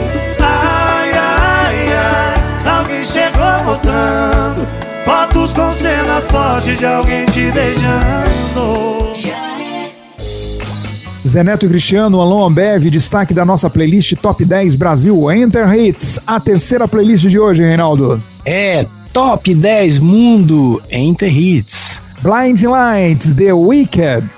Mostrando 3.75 4.65
fotos 5.03 5.53
com 5.53 5.71
cenas 5.73 6.25
fortes 6.27 6.79
de 6.79 6.85
alguém 6.85 7.25
te 7.25 7.51
beijando. 7.51 9.11
Zé 11.27 11.43
Neto 11.43 11.65
e 11.65 11.69
Cristiano, 11.69 12.21
Alon 12.21 12.45
Ambev, 12.45 12.89
destaque 12.89 13.33
da 13.33 13.43
nossa 13.43 13.69
playlist 13.69 14.15
Top 14.21 14.45
10 14.45 14.75
Brasil 14.75 15.29
Enter 15.31 15.73
Hits, 15.73 16.19
a 16.25 16.39
terceira 16.39 16.87
playlist 16.87 17.25
de 17.25 17.37
hoje, 17.37 17.63
Reinaldo. 17.63 18.23
É 18.45 18.85
Top 19.11 19.53
10 19.53 19.99
Mundo 19.99 20.81
Enter 20.89 21.35
Hits. 21.35 22.01
Blind 22.21 22.61
Lights, 22.63 23.33
The 23.33 23.51
Wicked. 23.51 24.29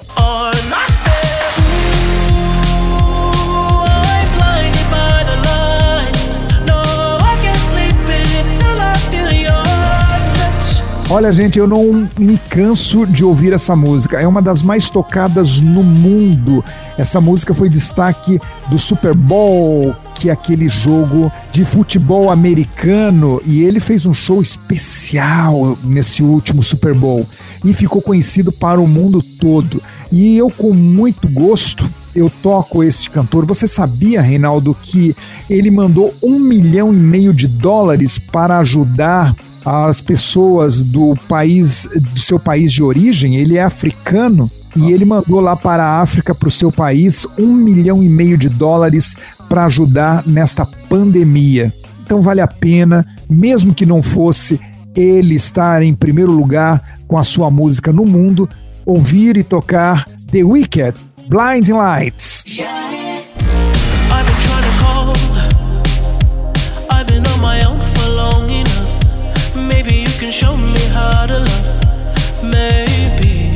Olha, 11.09 11.31
gente, 11.31 11.57
eu 11.57 11.65
não 11.65 12.09
me 12.19 12.37
canso 12.49 13.05
de 13.05 13.23
ouvir 13.23 13.53
essa 13.53 13.77
música. 13.77 14.19
É 14.19 14.27
uma 14.27 14.41
das 14.41 14.61
mais 14.61 14.89
tocadas 14.89 15.61
no 15.61 15.81
mundo. 15.81 16.61
Essa 16.97 17.21
música 17.21 17.53
foi 17.53 17.69
destaque 17.69 18.41
do 18.69 18.77
Super 18.77 19.13
Bowl, 19.13 19.95
que 20.13 20.29
é 20.29 20.33
aquele 20.33 20.67
jogo 20.67 21.31
de 21.49 21.63
futebol 21.63 22.29
americano, 22.29 23.41
e 23.45 23.63
ele 23.63 23.79
fez 23.79 24.05
um 24.05 24.13
show 24.13 24.41
especial 24.41 25.77
nesse 25.81 26.21
último 26.21 26.61
Super 26.61 26.93
Bowl 26.93 27.25
e 27.63 27.73
ficou 27.73 28.01
conhecido 28.01 28.51
para 28.51 28.81
o 28.81 28.87
mundo 28.87 29.23
todo. 29.23 29.81
E 30.11 30.35
eu, 30.35 30.51
com 30.51 30.73
muito 30.73 31.29
gosto, 31.29 31.89
eu 32.13 32.29
toco 32.43 32.83
esse 32.83 33.09
cantor. 33.09 33.45
Você 33.45 33.65
sabia, 33.65 34.21
Reinaldo, 34.21 34.75
que 34.81 35.15
ele 35.49 35.71
mandou 35.71 36.13
um 36.21 36.37
milhão 36.37 36.93
e 36.93 36.97
meio 36.97 37.33
de 37.33 37.47
dólares 37.47 38.19
para 38.19 38.59
ajudar 38.59 39.33
as 39.67 39.99
pessoas 39.99 40.81
do 40.81 41.13
país, 41.27 41.89
do 42.13 42.19
seu 42.19 42.39
país 42.39 42.71
de 42.71 42.81
origem, 42.81 43.35
ele 43.35 43.57
é 43.57 43.63
africano 43.63 44.49
e 44.75 44.93
ele 44.93 45.03
mandou 45.03 45.41
lá 45.41 45.57
para 45.57 45.83
a 45.83 46.01
África, 46.01 46.33
para 46.33 46.47
o 46.47 46.51
seu 46.51 46.71
país, 46.71 47.27
um 47.37 47.53
milhão 47.53 48.01
e 48.01 48.07
meio 48.07 48.37
de 48.37 48.47
dólares 48.47 49.15
para 49.49 49.65
ajudar 49.65 50.23
nesta 50.25 50.65
pandemia. 50.65 51.73
Então 52.05 52.21
vale 52.21 52.39
a 52.39 52.47
pena, 52.47 53.05
mesmo 53.29 53.73
que 53.73 53.85
não 53.85 54.01
fosse 54.01 54.57
ele 54.95 55.35
estar 55.35 55.81
em 55.81 55.93
primeiro 55.93 56.31
lugar 56.31 56.97
com 57.05 57.17
a 57.17 57.23
sua 57.23 57.51
música 57.51 57.91
no 57.91 58.05
mundo, 58.05 58.49
ouvir 58.85 59.35
e 59.35 59.43
tocar 59.43 60.07
The 60.31 60.43
Wicked, 60.43 60.97
Blinding 61.27 61.73
Lights. 61.73 62.76
Can 70.27 70.31
show 70.31 70.57
me 70.57 70.77
how 70.91 71.25
to 71.25 71.39
love, 71.39 72.43
maybe. 72.43 73.55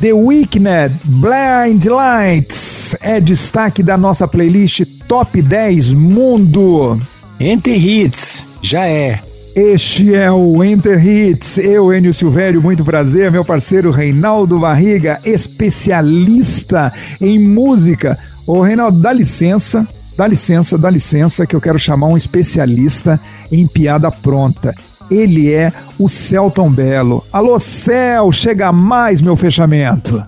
The 0.00 0.12
Weekend 0.12 0.94
Blind 1.04 1.84
Lights 1.84 2.96
é 3.00 3.20
destaque 3.20 3.82
da 3.82 3.96
nossa 3.96 4.26
playlist 4.26 4.84
Top 5.06 5.40
10 5.40 5.92
Mundo. 5.92 7.00
Enter 7.38 7.76
Hits, 7.76 8.48
já 8.60 8.86
é. 8.86 9.20
Este 9.54 10.14
é 10.14 10.30
o 10.30 10.62
Enter 10.64 11.04
Hits. 11.04 11.58
Eu, 11.58 11.92
Enio 11.92 12.12
Silvério, 12.12 12.60
muito 12.60 12.84
prazer. 12.84 13.30
Meu 13.30 13.44
parceiro 13.44 13.90
Reinaldo 13.90 14.58
Barriga, 14.58 15.20
especialista 15.24 16.92
em 17.20 17.38
música. 17.38 18.18
Ô, 18.46 18.62
Reinaldo, 18.62 19.00
dá 19.00 19.12
licença 19.12 19.86
Dá 20.18 20.26
licença, 20.26 20.76
dá 20.76 20.90
licença, 20.90 21.46
que 21.46 21.54
eu 21.54 21.60
quero 21.60 21.78
chamar 21.78 22.08
um 22.08 22.16
especialista 22.16 23.20
em 23.52 23.68
piada 23.68 24.10
pronta. 24.10 24.74
Ele 25.08 25.54
é 25.54 25.72
o 25.96 26.08
Celton 26.08 26.68
Belo. 26.72 27.24
Alô, 27.32 27.56
Cel, 27.56 28.32
chega 28.32 28.72
mais 28.72 29.22
meu 29.22 29.36
fechamento. 29.36 30.20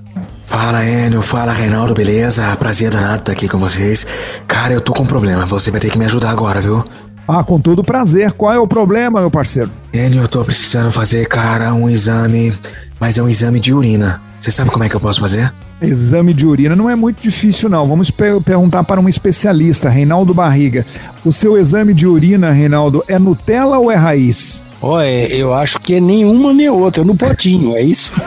Fala, 0.46 0.84
Enio. 0.84 1.20
Fala, 1.22 1.52
Reinaldo. 1.52 1.92
Beleza? 1.92 2.56
Prazer 2.56 2.88
danado 2.88 3.16
estar 3.16 3.32
aqui 3.32 3.48
com 3.48 3.58
vocês. 3.58 4.06
Cara, 4.46 4.72
eu 4.72 4.80
tô 4.80 4.92
com 4.92 5.02
um 5.02 5.06
problema. 5.06 5.44
Você 5.46 5.72
vai 5.72 5.80
ter 5.80 5.90
que 5.90 5.98
me 5.98 6.04
ajudar 6.04 6.30
agora, 6.30 6.60
viu? 6.60 6.84
Ah, 7.26 7.42
com 7.42 7.58
todo 7.58 7.82
prazer. 7.82 8.30
Qual 8.34 8.54
é 8.54 8.60
o 8.60 8.68
problema, 8.68 9.18
meu 9.18 9.30
parceiro? 9.30 9.72
Enio, 9.92 10.22
eu 10.22 10.28
tô 10.28 10.44
precisando 10.44 10.92
fazer, 10.92 11.26
cara, 11.26 11.74
um 11.74 11.90
exame. 11.90 12.54
Mas 13.00 13.18
é 13.18 13.22
um 13.24 13.28
exame 13.28 13.58
de 13.58 13.74
urina. 13.74 14.22
Você 14.40 14.52
sabe 14.52 14.70
como 14.70 14.84
é 14.84 14.88
que 14.88 14.94
eu 14.94 15.00
posso 15.00 15.20
fazer? 15.20 15.52
Exame 15.80 16.34
de 16.34 16.46
urina 16.46 16.76
não 16.76 16.90
é 16.90 16.94
muito 16.94 17.22
difícil, 17.22 17.68
não. 17.68 17.86
Vamos 17.86 18.10
per 18.10 18.40
perguntar 18.40 18.84
para 18.84 19.00
um 19.00 19.08
especialista, 19.08 19.88
Reinaldo 19.88 20.34
Barriga. 20.34 20.84
O 21.24 21.32
seu 21.32 21.56
exame 21.56 21.94
de 21.94 22.06
urina, 22.06 22.50
Reinaldo, 22.50 23.02
é 23.08 23.18
Nutella 23.18 23.78
ou 23.78 23.90
é 23.90 23.94
raiz? 23.94 24.62
Olha, 24.82 25.26
eu 25.34 25.52
acho 25.52 25.78
que 25.78 25.94
é 25.94 26.00
nenhuma 26.00 26.52
nem 26.52 26.68
outra, 26.68 27.04
no 27.04 27.14
potinho, 27.14 27.76
é 27.76 27.82
isso? 27.82 28.12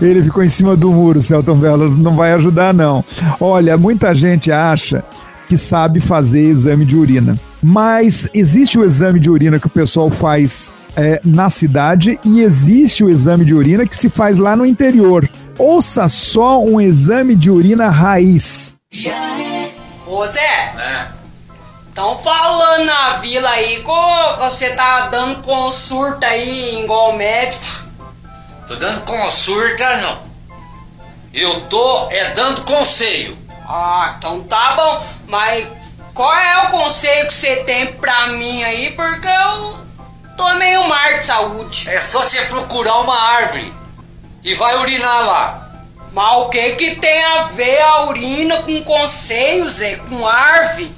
Ele 0.00 0.22
ficou 0.22 0.42
em 0.42 0.48
cima 0.48 0.76
do 0.76 0.90
muro, 0.90 1.22
Celton 1.22 1.56
Belo, 1.56 1.90
não 1.90 2.16
vai 2.16 2.32
ajudar, 2.32 2.74
não. 2.74 3.04
Olha, 3.40 3.76
muita 3.76 4.14
gente 4.14 4.50
acha 4.50 5.04
que 5.48 5.56
sabe 5.56 6.00
fazer 6.00 6.42
exame 6.42 6.84
de 6.84 6.96
urina. 6.96 7.38
Mas 7.62 8.28
existe 8.34 8.78
o 8.78 8.84
exame 8.84 9.20
de 9.20 9.30
urina 9.30 9.58
que 9.58 9.66
o 9.66 9.70
pessoal 9.70 10.10
faz 10.10 10.72
é, 10.96 11.20
na 11.24 11.48
cidade 11.48 12.18
e 12.24 12.40
existe 12.40 13.04
o 13.04 13.10
exame 13.10 13.44
de 13.44 13.54
urina 13.54 13.86
que 13.86 13.96
se 13.96 14.08
faz 14.08 14.38
lá 14.38 14.56
no 14.56 14.66
interior. 14.66 15.28
Ouça 15.64 16.08
só 16.08 16.58
um 16.58 16.80
exame 16.80 17.36
de 17.36 17.48
urina 17.48 17.88
raiz. 17.88 18.74
Ô 20.08 20.26
Zé, 20.26 20.74
estão 21.88 22.18
falando 22.18 22.84
na 22.84 23.10
vila 23.18 23.48
aí 23.48 23.76
que 23.76 24.40
você 24.40 24.70
tá 24.70 25.06
dando 25.06 25.40
consulta 25.40 26.26
aí 26.26 26.82
igual 26.82 27.12
médico. 27.12 27.64
Tô 28.66 28.74
dando 28.74 29.02
consulta, 29.02 29.98
não. 29.98 30.18
Eu 31.32 31.60
tô 31.68 32.08
é 32.10 32.30
dando 32.30 32.62
conselho. 32.62 33.38
Ah, 33.64 34.16
então 34.18 34.40
tá 34.42 34.74
bom. 34.74 35.06
Mas 35.28 35.68
qual 36.12 36.34
é 36.34 36.66
o 36.66 36.70
conselho 36.72 37.28
que 37.28 37.34
você 37.34 37.62
tem 37.62 37.86
pra 37.86 38.26
mim 38.26 38.64
aí? 38.64 38.90
Porque 38.96 39.28
eu 39.28 39.78
tô 40.36 40.54
meio 40.54 40.88
mar 40.88 41.14
de 41.14 41.24
saúde. 41.24 41.88
É 41.88 42.00
só 42.00 42.24
você 42.24 42.40
procurar 42.46 42.98
uma 42.98 43.16
árvore 43.16 43.72
e 44.42 44.54
vai 44.54 44.76
urinar 44.78 45.26
lá. 45.26 45.68
Mas 46.12 46.36
o 46.38 46.48
que 46.48 46.72
que 46.72 46.96
tem 46.96 47.24
a 47.24 47.42
ver 47.44 47.80
a 47.80 48.04
urina 48.06 48.62
com 48.62 48.84
conselho, 48.84 49.68
Zé? 49.70 49.96
Com 49.96 50.26
árvore? 50.26 50.94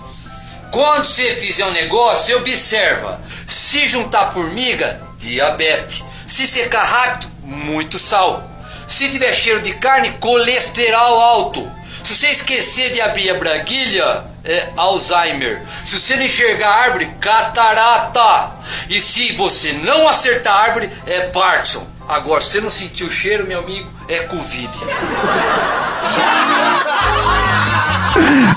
Quando 0.71 1.05
você 1.05 1.37
fizer 1.37 1.65
um 1.67 1.71
negócio, 1.71 2.27
você 2.27 2.35
observa. 2.35 3.21
Se 3.47 3.87
juntar 3.87 4.33
formiga, 4.33 5.01
diabetes. 5.19 6.03
Se 6.27 6.49
secar 6.49 6.83
rápido, 6.85 7.31
muito 7.45 7.97
sal. 7.99 8.43
Se 8.89 9.09
tiver 9.09 9.33
cheiro 9.33 9.63
de 9.63 9.75
carne, 9.75 10.11
colesterol 10.19 11.21
alto. 11.21 11.71
Se 12.03 12.15
você 12.15 12.29
esquecer 12.29 12.93
de 12.93 13.01
abrir 13.01 13.31
a 13.31 13.39
braguilha, 13.39 14.25
é 14.45 14.69
Alzheimer. 14.77 15.63
Se 15.85 15.99
você 15.99 16.17
não 16.17 16.25
enxergar 16.25 16.69
a 16.69 16.81
árvore, 16.83 17.07
catarata. 17.21 18.53
E 18.91 19.01
se 19.01 19.33
você 19.33 19.73
não 19.73 20.09
acertar 20.09 20.55
a 20.55 20.61
árvore, 20.61 20.91
é 21.07 21.29
Parkinson. 21.29 21.94
Agora, 22.09 22.41
se 22.41 22.53
você 22.53 22.61
não 22.61 22.71
sentir 22.71 23.05
o 23.05 23.11
cheiro, 23.11 23.47
meu 23.47 23.61
amigo, 23.61 23.89
é 24.09 24.21
Covid. 24.25 24.71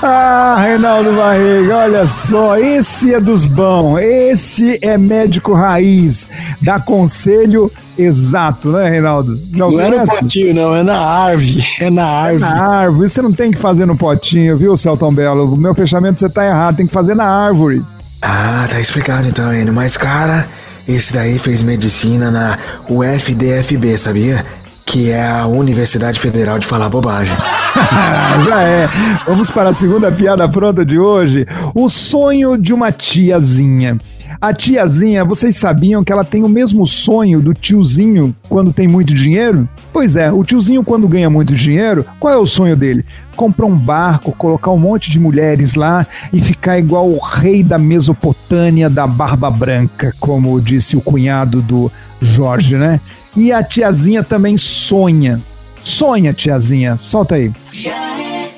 Ah, 0.02 0.56
Reinaldo 0.60 1.12
Barriga, 1.16 1.78
olha 1.78 2.06
só, 2.06 2.56
esse 2.56 3.12
é 3.12 3.20
dos 3.20 3.44
bons, 3.44 3.98
esse 3.98 4.78
é 4.80 4.96
médico 4.96 5.52
raiz, 5.52 6.30
dá 6.62 6.78
conselho 6.78 7.72
exato, 7.98 8.70
né, 8.70 8.88
Reinaldo? 8.88 9.36
Já 9.36 9.58
Não 9.58 9.80
é 9.80 9.90
no 9.90 10.06
potinho, 10.06 10.54
não, 10.54 10.76
é 10.76 10.82
na 10.84 10.98
árvore. 11.00 11.64
É 11.80 11.90
na 11.90 12.06
árvore. 12.06 12.40
Na 12.40 12.66
árvore, 12.66 13.08
você 13.08 13.22
não 13.22 13.32
tem 13.32 13.50
que 13.50 13.58
fazer 13.58 13.86
no 13.86 13.96
potinho, 13.96 14.56
viu, 14.56 14.76
Celton 14.76 15.12
Belo? 15.12 15.52
O 15.54 15.56
meu 15.56 15.74
fechamento 15.74 16.20
você 16.20 16.28
tá 16.28 16.46
errado, 16.46 16.76
tem 16.76 16.86
que 16.86 16.92
fazer 16.92 17.16
na 17.16 17.24
árvore. 17.24 17.82
Ah, 18.22 18.66
tá 18.70 18.80
explicado 18.80 19.28
então, 19.28 19.52
Enio. 19.54 19.72
Mas, 19.72 19.96
cara, 19.96 20.46
esse 20.88 21.12
daí 21.12 21.38
fez 21.38 21.60
medicina 21.60 22.30
na 22.30 22.58
UFDFB, 22.88 23.98
sabia? 23.98 24.42
Que 24.86 25.10
é 25.10 25.22
a 25.22 25.46
Universidade 25.46 26.18
Federal 26.18 26.58
de 26.58 26.66
Falar 26.66 26.88
Bobagem. 26.88 27.36
Já 28.48 28.62
é. 28.62 28.88
Vamos 29.26 29.50
para 29.50 29.68
a 29.68 29.74
segunda 29.74 30.10
piada 30.10 30.48
pronta 30.48 30.86
de 30.86 30.98
hoje. 30.98 31.46
O 31.74 31.90
sonho 31.90 32.56
de 32.56 32.72
uma 32.72 32.90
tiazinha. 32.90 33.98
A 34.40 34.54
tiazinha, 34.54 35.24
vocês 35.24 35.56
sabiam 35.56 36.04
que 36.04 36.12
ela 36.12 36.24
tem 36.24 36.44
o 36.44 36.48
mesmo 36.48 36.86
sonho 36.86 37.40
do 37.40 37.52
tiozinho 37.52 38.34
quando 38.48 38.72
tem 38.72 38.86
muito 38.86 39.12
dinheiro? 39.12 39.68
Pois 39.92 40.14
é, 40.14 40.30
o 40.30 40.44
tiozinho 40.44 40.84
quando 40.84 41.08
ganha 41.08 41.28
muito 41.28 41.56
dinheiro, 41.56 42.04
qual 42.20 42.32
é 42.32 42.36
o 42.36 42.46
sonho 42.46 42.76
dele? 42.76 43.04
Comprar 43.34 43.66
um 43.66 43.76
barco, 43.76 44.30
colocar 44.30 44.70
um 44.70 44.78
monte 44.78 45.10
de 45.10 45.18
mulheres 45.18 45.74
lá 45.74 46.06
e 46.32 46.40
ficar 46.40 46.78
igual 46.78 47.10
o 47.10 47.18
rei 47.18 47.64
da 47.64 47.78
Mesopotâmia 47.78 48.88
da 48.88 49.08
Barba 49.08 49.50
Branca, 49.50 50.14
como 50.20 50.60
disse 50.60 50.96
o 50.96 51.00
cunhado 51.00 51.60
do 51.60 51.90
Jorge, 52.22 52.76
né? 52.76 53.00
E 53.36 53.52
a 53.52 53.62
tiazinha 53.62 54.22
também 54.22 54.56
sonha. 54.56 55.42
Sonha, 55.82 56.32
tiazinha. 56.32 56.96
Solta 56.96 57.34
aí. 57.34 57.52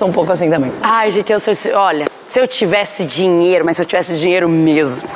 Um 0.02 0.12
pouco 0.12 0.32
assim 0.32 0.50
também. 0.50 0.72
Ai, 0.82 1.10
gente, 1.10 1.30
eu, 1.32 1.38
se- 1.38 1.72
olha, 1.72 2.06
se 2.26 2.40
eu 2.40 2.46
tivesse 2.46 3.04
dinheiro, 3.04 3.64
mas 3.64 3.76
se 3.76 3.82
eu 3.82 3.86
tivesse 3.86 4.16
dinheiro 4.16 4.48
mesmo, 4.48 5.08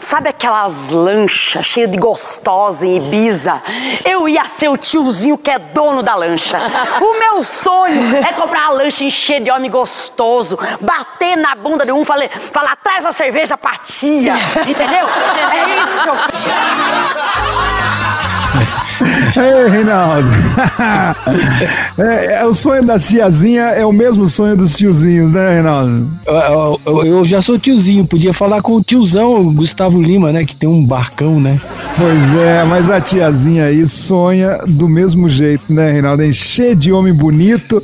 sabe 0.00 0.28
aquelas 0.28 0.90
lanchas 0.90 1.64
cheias 1.64 1.88
de 1.90 1.96
gostosa 1.98 2.84
em 2.86 2.96
Ibiza? 2.96 3.62
Eu 4.04 4.28
ia 4.28 4.44
ser 4.44 4.68
o 4.68 4.76
tiozinho 4.76 5.38
que 5.38 5.50
é 5.50 5.58
dono 5.58 6.02
da 6.02 6.14
lancha. 6.16 6.58
O 7.00 7.18
meu 7.18 7.42
sonho 7.44 8.16
é 8.16 8.32
comprar 8.32 8.70
uma 8.70 8.82
lancha 8.82 9.04
encher 9.04 9.40
de 9.40 9.50
homem 9.50 9.70
gostoso, 9.70 10.58
bater 10.80 11.36
na 11.36 11.54
bunda 11.54 11.86
de 11.86 11.92
um, 11.92 12.04
falar, 12.04 12.28
falar 12.30 12.74
traz 12.76 13.06
a 13.06 13.12
cerveja 13.12 13.56
pra 13.56 13.76
tia, 13.76 14.34
entendeu? 14.66 15.06
É 15.52 15.84
isso 15.84 16.02
que 16.02 16.08
eu 16.08 16.14
Ei, 19.38 19.68
Reinaldo. 19.70 20.28
é, 21.98 22.40
é, 22.40 22.44
o 22.46 22.52
sonho 22.54 22.84
da 22.84 22.98
tiazinha 22.98 23.62
é 23.66 23.84
o 23.86 23.92
mesmo 23.92 24.28
sonho 24.28 24.56
dos 24.56 24.76
tiozinhos, 24.76 25.32
né, 25.32 25.54
Reinaldo? 25.54 26.08
Eu, 26.26 26.80
eu- 26.86 27.06
eu 27.06 27.26
já 27.26 27.40
sou 27.40 27.58
tiozinho, 27.58 28.04
podia 28.04 28.32
falar 28.32 28.60
com 28.62 28.72
o 28.74 28.82
tiozão 28.82 29.52
Gustavo 29.54 30.00
Lima, 30.02 30.32
né? 30.32 30.44
Que 30.44 30.56
tem 30.56 30.68
um 30.68 30.84
barcão, 30.84 31.40
né? 31.40 31.60
Pois 31.96 32.36
é, 32.40 32.64
mas 32.64 32.88
a 32.90 33.00
tiazinha 33.00 33.64
aí 33.64 33.86
sonha 33.88 34.58
do 34.66 34.88
mesmo 34.88 35.28
jeito, 35.28 35.72
né, 35.72 35.90
Reinaldo? 35.92 36.22
Encher 36.24 36.74
de 36.76 36.92
homem 36.92 37.12
bonito, 37.12 37.82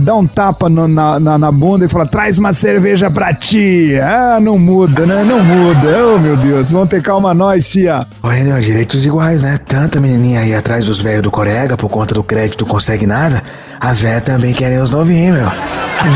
dar 0.00 0.16
um 0.16 0.26
tapa 0.26 0.68
no- 0.68 0.88
na, 0.88 1.18
na, 1.20 1.38
na 1.38 1.52
bunda 1.52 1.84
e 1.84 1.88
falar: 1.88 2.06
traz 2.06 2.38
uma 2.38 2.52
cerveja 2.52 3.10
pra 3.10 3.32
tia. 3.34 4.04
Ah, 4.06 4.40
não 4.40 4.58
muda, 4.58 5.06
né? 5.06 5.24
Não 5.24 5.42
muda. 5.42 5.88
Oh, 6.14 6.18
meu 6.18 6.36
Deus. 6.36 6.70
Vamos 6.70 6.88
ter 6.88 7.02
calma 7.02 7.32
nós, 7.34 7.68
tia. 7.68 8.06
Ô, 8.22 8.30
Enio, 8.32 8.58
direitos 8.60 9.04
iguais, 9.06 9.40
né? 9.42 9.58
Tanta 9.66 10.00
menininha 10.00 10.40
aí 10.40 10.54
atrás 10.54 10.84
dos 10.94 11.00
velhos 11.00 11.22
do 11.22 11.30
Corega 11.30 11.76
por 11.76 11.88
conta 11.88 12.14
do 12.14 12.22
crédito 12.22 12.64
consegue 12.64 13.04
nada. 13.04 13.42
As 13.80 13.98
velhas 14.00 14.22
também 14.22 14.54
querem 14.54 14.78
os 14.78 14.90
novinhos, 14.90 15.38
meu. 15.38 15.48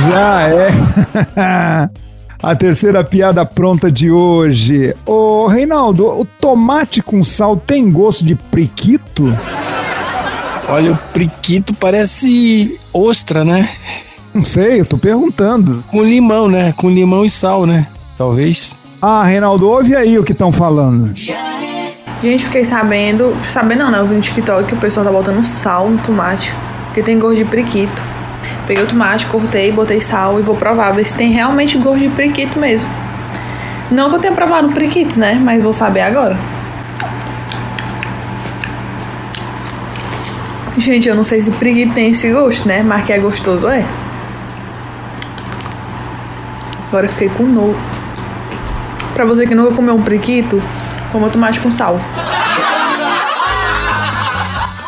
Já 0.08 0.42
é. 0.48 1.90
A 2.40 2.54
terceira 2.54 3.02
piada 3.02 3.44
pronta 3.44 3.90
de 3.90 4.08
hoje. 4.08 4.94
Ô, 5.04 5.48
Reinaldo, 5.48 6.06
o 6.06 6.24
tomate 6.24 7.02
com 7.02 7.24
sal 7.24 7.56
tem 7.56 7.90
gosto 7.90 8.24
de 8.24 8.36
priquito? 8.36 9.36
Olha, 10.68 10.92
o 10.92 10.96
priquito 11.12 11.74
parece 11.74 12.78
ostra, 12.92 13.44
né? 13.44 13.68
Não 14.32 14.44
sei, 14.44 14.80
eu 14.80 14.86
tô 14.86 14.96
perguntando. 14.96 15.82
Com 15.88 16.04
limão, 16.04 16.46
né? 16.46 16.72
Com 16.76 16.88
limão 16.88 17.24
e 17.24 17.30
sal, 17.30 17.66
né? 17.66 17.88
Talvez. 18.16 18.76
Ah, 19.02 19.24
Reinaldo, 19.24 19.68
ouve 19.68 19.96
aí 19.96 20.16
o 20.16 20.22
que 20.22 20.30
estão 20.30 20.52
falando. 20.52 21.12
Gente, 22.22 22.44
fiquei 22.44 22.64
sabendo. 22.64 23.36
Sabendo 23.48 23.84
não, 23.84 23.90
né? 23.90 23.98
Eu 24.00 24.06
vi 24.06 24.16
no 24.16 24.20
TikTok 24.20 24.64
que 24.64 24.74
o 24.74 24.78
pessoal 24.78 25.06
tá 25.06 25.12
botando 25.12 25.44
sal 25.46 25.88
no 25.88 25.98
tomate. 25.98 26.52
Porque 26.86 27.02
tem 27.02 27.18
gosto 27.18 27.36
de 27.36 27.44
priquito. 27.44 28.02
Peguei 28.66 28.82
o 28.82 28.86
tomate, 28.86 29.26
cortei, 29.26 29.70
botei 29.70 30.00
sal 30.00 30.38
e 30.38 30.42
vou 30.42 30.56
provar, 30.56 30.90
ver 30.92 31.04
se 31.06 31.14
tem 31.14 31.32
realmente 31.32 31.78
gosto 31.78 32.00
de 32.00 32.08
priquito 32.08 32.58
mesmo. 32.58 32.88
Não 33.90 34.10
que 34.10 34.16
eu 34.16 34.20
tenha 34.20 34.32
provado 34.32 34.68
priquito, 34.72 35.18
né? 35.18 35.40
Mas 35.42 35.62
vou 35.62 35.72
saber 35.72 36.02
agora. 36.02 36.36
Gente, 40.76 41.08
eu 41.08 41.14
não 41.14 41.24
sei 41.24 41.40
se 41.40 41.50
priquito 41.52 41.94
tem 41.94 42.10
esse 42.10 42.30
gosto, 42.30 42.68
né? 42.68 42.82
Mas 42.82 43.04
que 43.04 43.12
é 43.12 43.18
gostoso, 43.18 43.68
é. 43.68 43.84
Agora 46.88 47.06
eu 47.06 47.10
fiquei 47.10 47.28
com 47.28 47.44
nojo. 47.44 47.78
Pra 49.14 49.24
você 49.24 49.46
que 49.46 49.54
nunca 49.54 49.74
comeu 49.74 49.94
um 49.94 50.02
priquito, 50.02 50.62
coma 51.12 51.28
tomate 51.28 51.60
com 51.60 51.70
sal. 51.70 51.98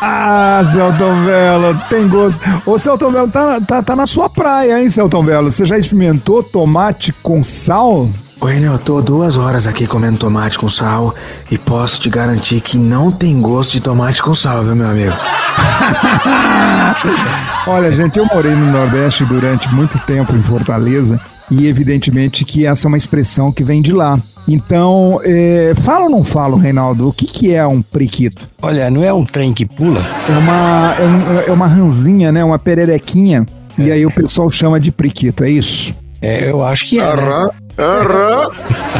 Ah, 0.03 0.63
Celton 0.65 1.25
Belo, 1.25 1.79
tem 1.87 2.07
gosto. 2.07 2.41
Ô, 2.65 2.77
Celton 2.77 3.11
Belo, 3.11 3.29
tá, 3.29 3.61
tá, 3.61 3.83
tá 3.83 3.95
na 3.95 4.07
sua 4.07 4.29
praia, 4.29 4.81
hein, 4.81 4.89
Celton 4.89 5.23
Belo? 5.23 5.51
Você 5.51 5.63
já 5.63 5.77
experimentou 5.77 6.41
tomate 6.41 7.13
com 7.13 7.43
sal? 7.43 8.09
Enel, 8.49 8.73
eu 8.73 8.79
tô 8.79 9.01
duas 9.03 9.37
horas 9.37 9.67
aqui 9.67 9.85
comendo 9.85 10.17
tomate 10.17 10.57
com 10.57 10.67
sal 10.67 11.13
e 11.51 11.59
posso 11.59 12.01
te 12.01 12.09
garantir 12.09 12.59
que 12.59 12.79
não 12.79 13.11
tem 13.11 13.39
gosto 13.39 13.73
de 13.73 13.81
tomate 13.81 14.23
com 14.23 14.33
sal, 14.33 14.63
viu, 14.63 14.75
meu 14.75 14.87
amigo? 14.87 15.13
Olha, 17.67 17.91
gente, 17.91 18.17
eu 18.17 18.25
morei 18.25 18.55
no 18.55 18.71
Nordeste 18.71 19.23
durante 19.25 19.71
muito 19.71 19.99
tempo 19.99 20.35
em 20.35 20.41
Fortaleza 20.41 21.21
e 21.51 21.67
evidentemente 21.67 22.45
que 22.45 22.65
essa 22.65 22.87
é 22.87 22.89
uma 22.89 22.97
expressão 22.97 23.51
que 23.51 23.63
vem 23.63 23.81
de 23.81 23.91
lá. 23.91 24.17
Então, 24.47 25.21
é, 25.23 25.73
fala 25.81 26.05
ou 26.05 26.09
não 26.09 26.23
fala, 26.23 26.59
Reinaldo, 26.59 27.09
o 27.09 27.13
que, 27.13 27.27
que 27.27 27.53
é 27.53 27.65
um 27.67 27.81
priquito? 27.81 28.49
Olha, 28.61 28.89
não 28.89 29.03
é 29.03 29.13
um 29.13 29.23
trem 29.23 29.53
que 29.53 29.65
pula? 29.65 30.01
É 30.27 30.37
uma, 30.37 30.95
é, 30.97 31.03
um, 31.03 31.39
é 31.49 31.51
uma 31.51 31.67
ranzinha, 31.67 32.31
né? 32.31 32.43
Uma 32.43 32.57
pererequinha. 32.57 33.45
E 33.77 33.91
aí 33.91 34.05
o 34.05 34.11
pessoal 34.11 34.49
chama 34.49 34.79
de 34.79 34.91
priquito, 34.91 35.43
é 35.43 35.49
isso? 35.49 35.93
É, 36.21 36.49
eu 36.49 36.63
acho 36.63 36.85
que 36.85 36.99
é. 36.99 37.03
Aham, 37.03 37.49
aham. 37.79 38.51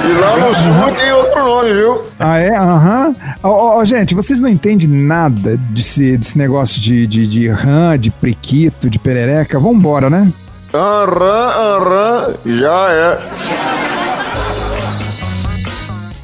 E 0.04 0.20
lá 0.20 0.38
no 0.38 0.56
sul 0.56 0.96
tem 0.96 1.12
outro 1.12 1.44
nome, 1.44 1.74
viu? 1.74 2.02
Ah, 2.20 2.38
é? 2.40 2.56
Aham. 2.56 3.16
Ó, 3.44 3.80
ó, 3.80 3.86
gente, 3.86 4.16
vocês 4.16 4.42
não 4.42 4.50
entendem 4.50 4.88
nada 4.88 5.58
desse, 5.70 6.18
desse 6.18 6.38
negócio 6.38 6.82
de, 6.82 7.06
de, 7.06 7.28
de 7.28 7.48
rã, 7.48 7.98
de 7.98 8.10
priquito, 8.10 8.90
de 8.90 8.98
perereca. 8.98 9.60
Vambora, 9.60 10.10
né? 10.10 10.32
Aham, 10.74 11.50
aham. 11.76 12.36
Já 12.46 12.90
é. 12.92 13.20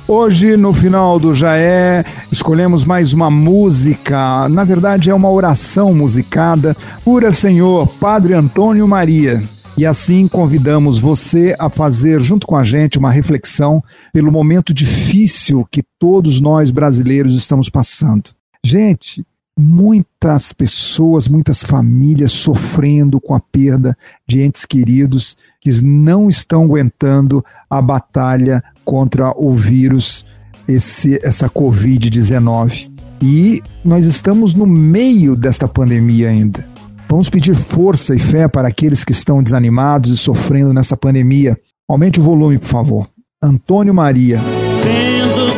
Hoje, 0.07 0.55
no 0.55 0.71
final 0.71 1.19
do 1.19 1.35
Já 1.35 1.57
É, 1.57 2.05
escolhemos 2.31 2.85
mais 2.85 3.11
uma 3.11 3.29
música. 3.29 4.47
Na 4.47 4.63
verdade, 4.63 5.09
é 5.09 5.13
uma 5.13 5.29
oração 5.29 5.93
musicada. 5.93 6.77
Pura 7.03 7.33
Senhor, 7.33 7.87
Padre 7.99 8.33
Antônio 8.33 8.87
Maria. 8.87 9.43
E 9.77 9.85
assim 9.85 10.29
convidamos 10.29 10.97
você 10.97 11.53
a 11.59 11.69
fazer, 11.69 12.21
junto 12.21 12.47
com 12.47 12.55
a 12.55 12.63
gente, 12.63 12.97
uma 12.97 13.11
reflexão 13.11 13.83
pelo 14.13 14.31
momento 14.31 14.73
difícil 14.73 15.67
que 15.69 15.83
todos 15.99 16.39
nós 16.39 16.71
brasileiros 16.71 17.35
estamos 17.35 17.69
passando. 17.69 18.29
Gente, 18.63 19.25
muitas 19.57 20.53
pessoas, 20.53 21.27
muitas 21.27 21.63
famílias 21.63 22.31
sofrendo 22.31 23.19
com 23.19 23.33
a 23.33 23.39
perda 23.39 23.97
de 24.27 24.41
entes 24.41 24.65
queridos 24.65 25.35
que 25.59 25.71
não 25.83 26.29
estão 26.29 26.65
aguentando 26.65 27.43
a 27.69 27.81
batalha 27.81 28.63
contra 28.85 29.33
o 29.35 29.53
vírus, 29.53 30.23
esse, 30.67 31.19
essa 31.25 31.49
Covid-19. 31.49 32.89
E 33.21 33.63
nós 33.83 34.05
estamos 34.05 34.53
no 34.53 34.67
meio 34.67 35.35
desta 35.35 35.67
pandemia 35.67 36.29
ainda. 36.29 36.67
Vamos 37.09 37.29
pedir 37.29 37.55
força 37.55 38.13
e 38.13 38.19
fé 38.19 38.47
para 38.47 38.67
aqueles 38.67 39.03
que 39.03 39.11
estão 39.11 39.41
desanimados 39.41 40.11
e 40.11 40.17
sofrendo 40.17 40.73
nessa 40.73 40.95
pandemia. 40.95 41.57
Aumente 41.89 42.19
o 42.19 42.23
volume, 42.23 42.59
por 42.59 42.67
favor. 42.67 43.07
Antônio 43.41 43.93
Maria. 43.93 44.39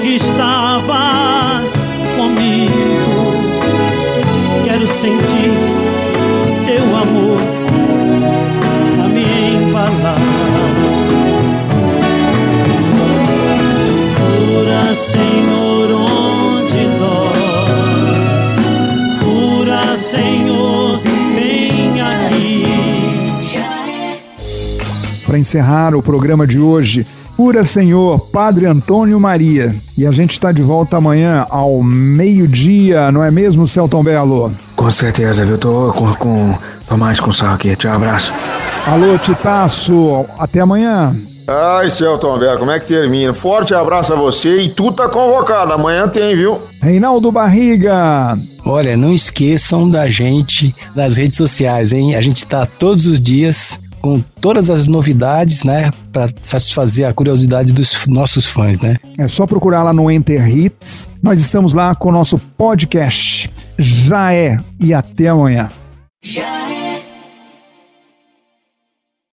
Que 0.02 0.16
estavas 0.16 1.39
sentir 5.00 5.56
teu 6.68 6.84
amor 6.94 7.40
a 9.02 9.08
me 9.08 9.24
embalar. 9.56 10.20
Cura, 14.18 14.94
Senhor, 14.94 15.90
onde 15.94 16.84
dói. 17.00 17.40
Cura, 19.24 19.96
Senhor, 19.96 21.00
vem 21.34 22.02
aqui. 22.02 22.66
Para 25.26 25.40
encerrar 25.40 25.96
o 25.96 26.04
programa 26.04 26.46
de 26.46 26.60
hoje, 26.60 27.08
Pura 27.38 27.66
Senhor, 27.66 28.20
Padre 28.20 28.66
Antônio 28.66 29.18
Maria. 29.18 29.74
E 29.98 30.06
a 30.06 30.12
gente 30.12 30.34
está 30.34 30.52
de 30.52 30.62
volta 30.62 30.98
amanhã 30.98 31.48
ao 31.50 31.82
meio-dia, 31.82 33.10
não 33.14 33.24
é 33.24 33.32
mesmo, 33.32 33.66
Celton 33.66 34.04
Belo? 34.04 34.54
Com 34.80 34.90
certeza, 34.92 35.46
viu? 35.46 35.58
Tô 35.58 35.92
com, 35.92 36.14
com 36.16 36.58
tomate 36.88 37.22
com 37.22 37.34
sal 37.34 37.56
aqui. 37.56 37.76
Tchau, 37.76 37.92
abraço. 37.92 38.32
Alô, 38.88 39.18
Titaço, 39.18 40.26
até 40.38 40.62
amanhã. 40.62 41.14
Ai, 41.46 41.90
Celton 41.90 42.40
Velho, 42.40 42.58
como 42.58 42.72
é 42.72 42.80
que 42.80 42.88
termina? 42.88 43.34
Forte 43.34 43.74
abraço 43.74 44.14
a 44.14 44.16
você 44.16 44.62
e 44.62 44.70
tu 44.70 44.90
tá 44.94 45.10
convocado. 45.10 45.74
Amanhã 45.74 46.08
tem, 46.08 46.34
viu? 46.34 46.62
Reinaldo 46.82 47.30
Barriga. 47.30 48.40
Olha, 48.64 48.96
não 48.96 49.14
esqueçam 49.14 49.90
da 49.90 50.10
gente 50.10 50.74
nas 50.96 51.18
redes 51.18 51.36
sociais, 51.36 51.92
hein? 51.92 52.16
A 52.16 52.22
gente 52.22 52.48
tá 52.48 52.66
todos 52.66 53.06
os 53.06 53.20
dias 53.20 53.78
com 54.02 54.22
todas 54.40 54.70
as 54.70 54.88
novidades, 54.88 55.66
né, 55.66 55.92
para 56.14 56.30
satisfazer 56.42 57.06
a 57.06 57.14
curiosidade 57.14 57.74
dos 57.74 58.08
nossos 58.08 58.46
fãs, 58.46 58.80
né? 58.80 58.96
É 59.18 59.28
só 59.28 59.46
procurar 59.46 59.84
lá 59.84 59.92
no 59.92 60.10
Enter 60.10 60.48
Hits. 60.48 61.10
Nós 61.22 61.38
estamos 61.38 61.74
lá 61.74 61.94
com 61.94 62.08
o 62.08 62.14
nosso 62.14 62.40
podcast. 62.58 63.52
Já 63.80 64.34
é. 64.34 64.58
E 64.80 64.94
até 64.94 65.30
amanhã. 65.30 65.70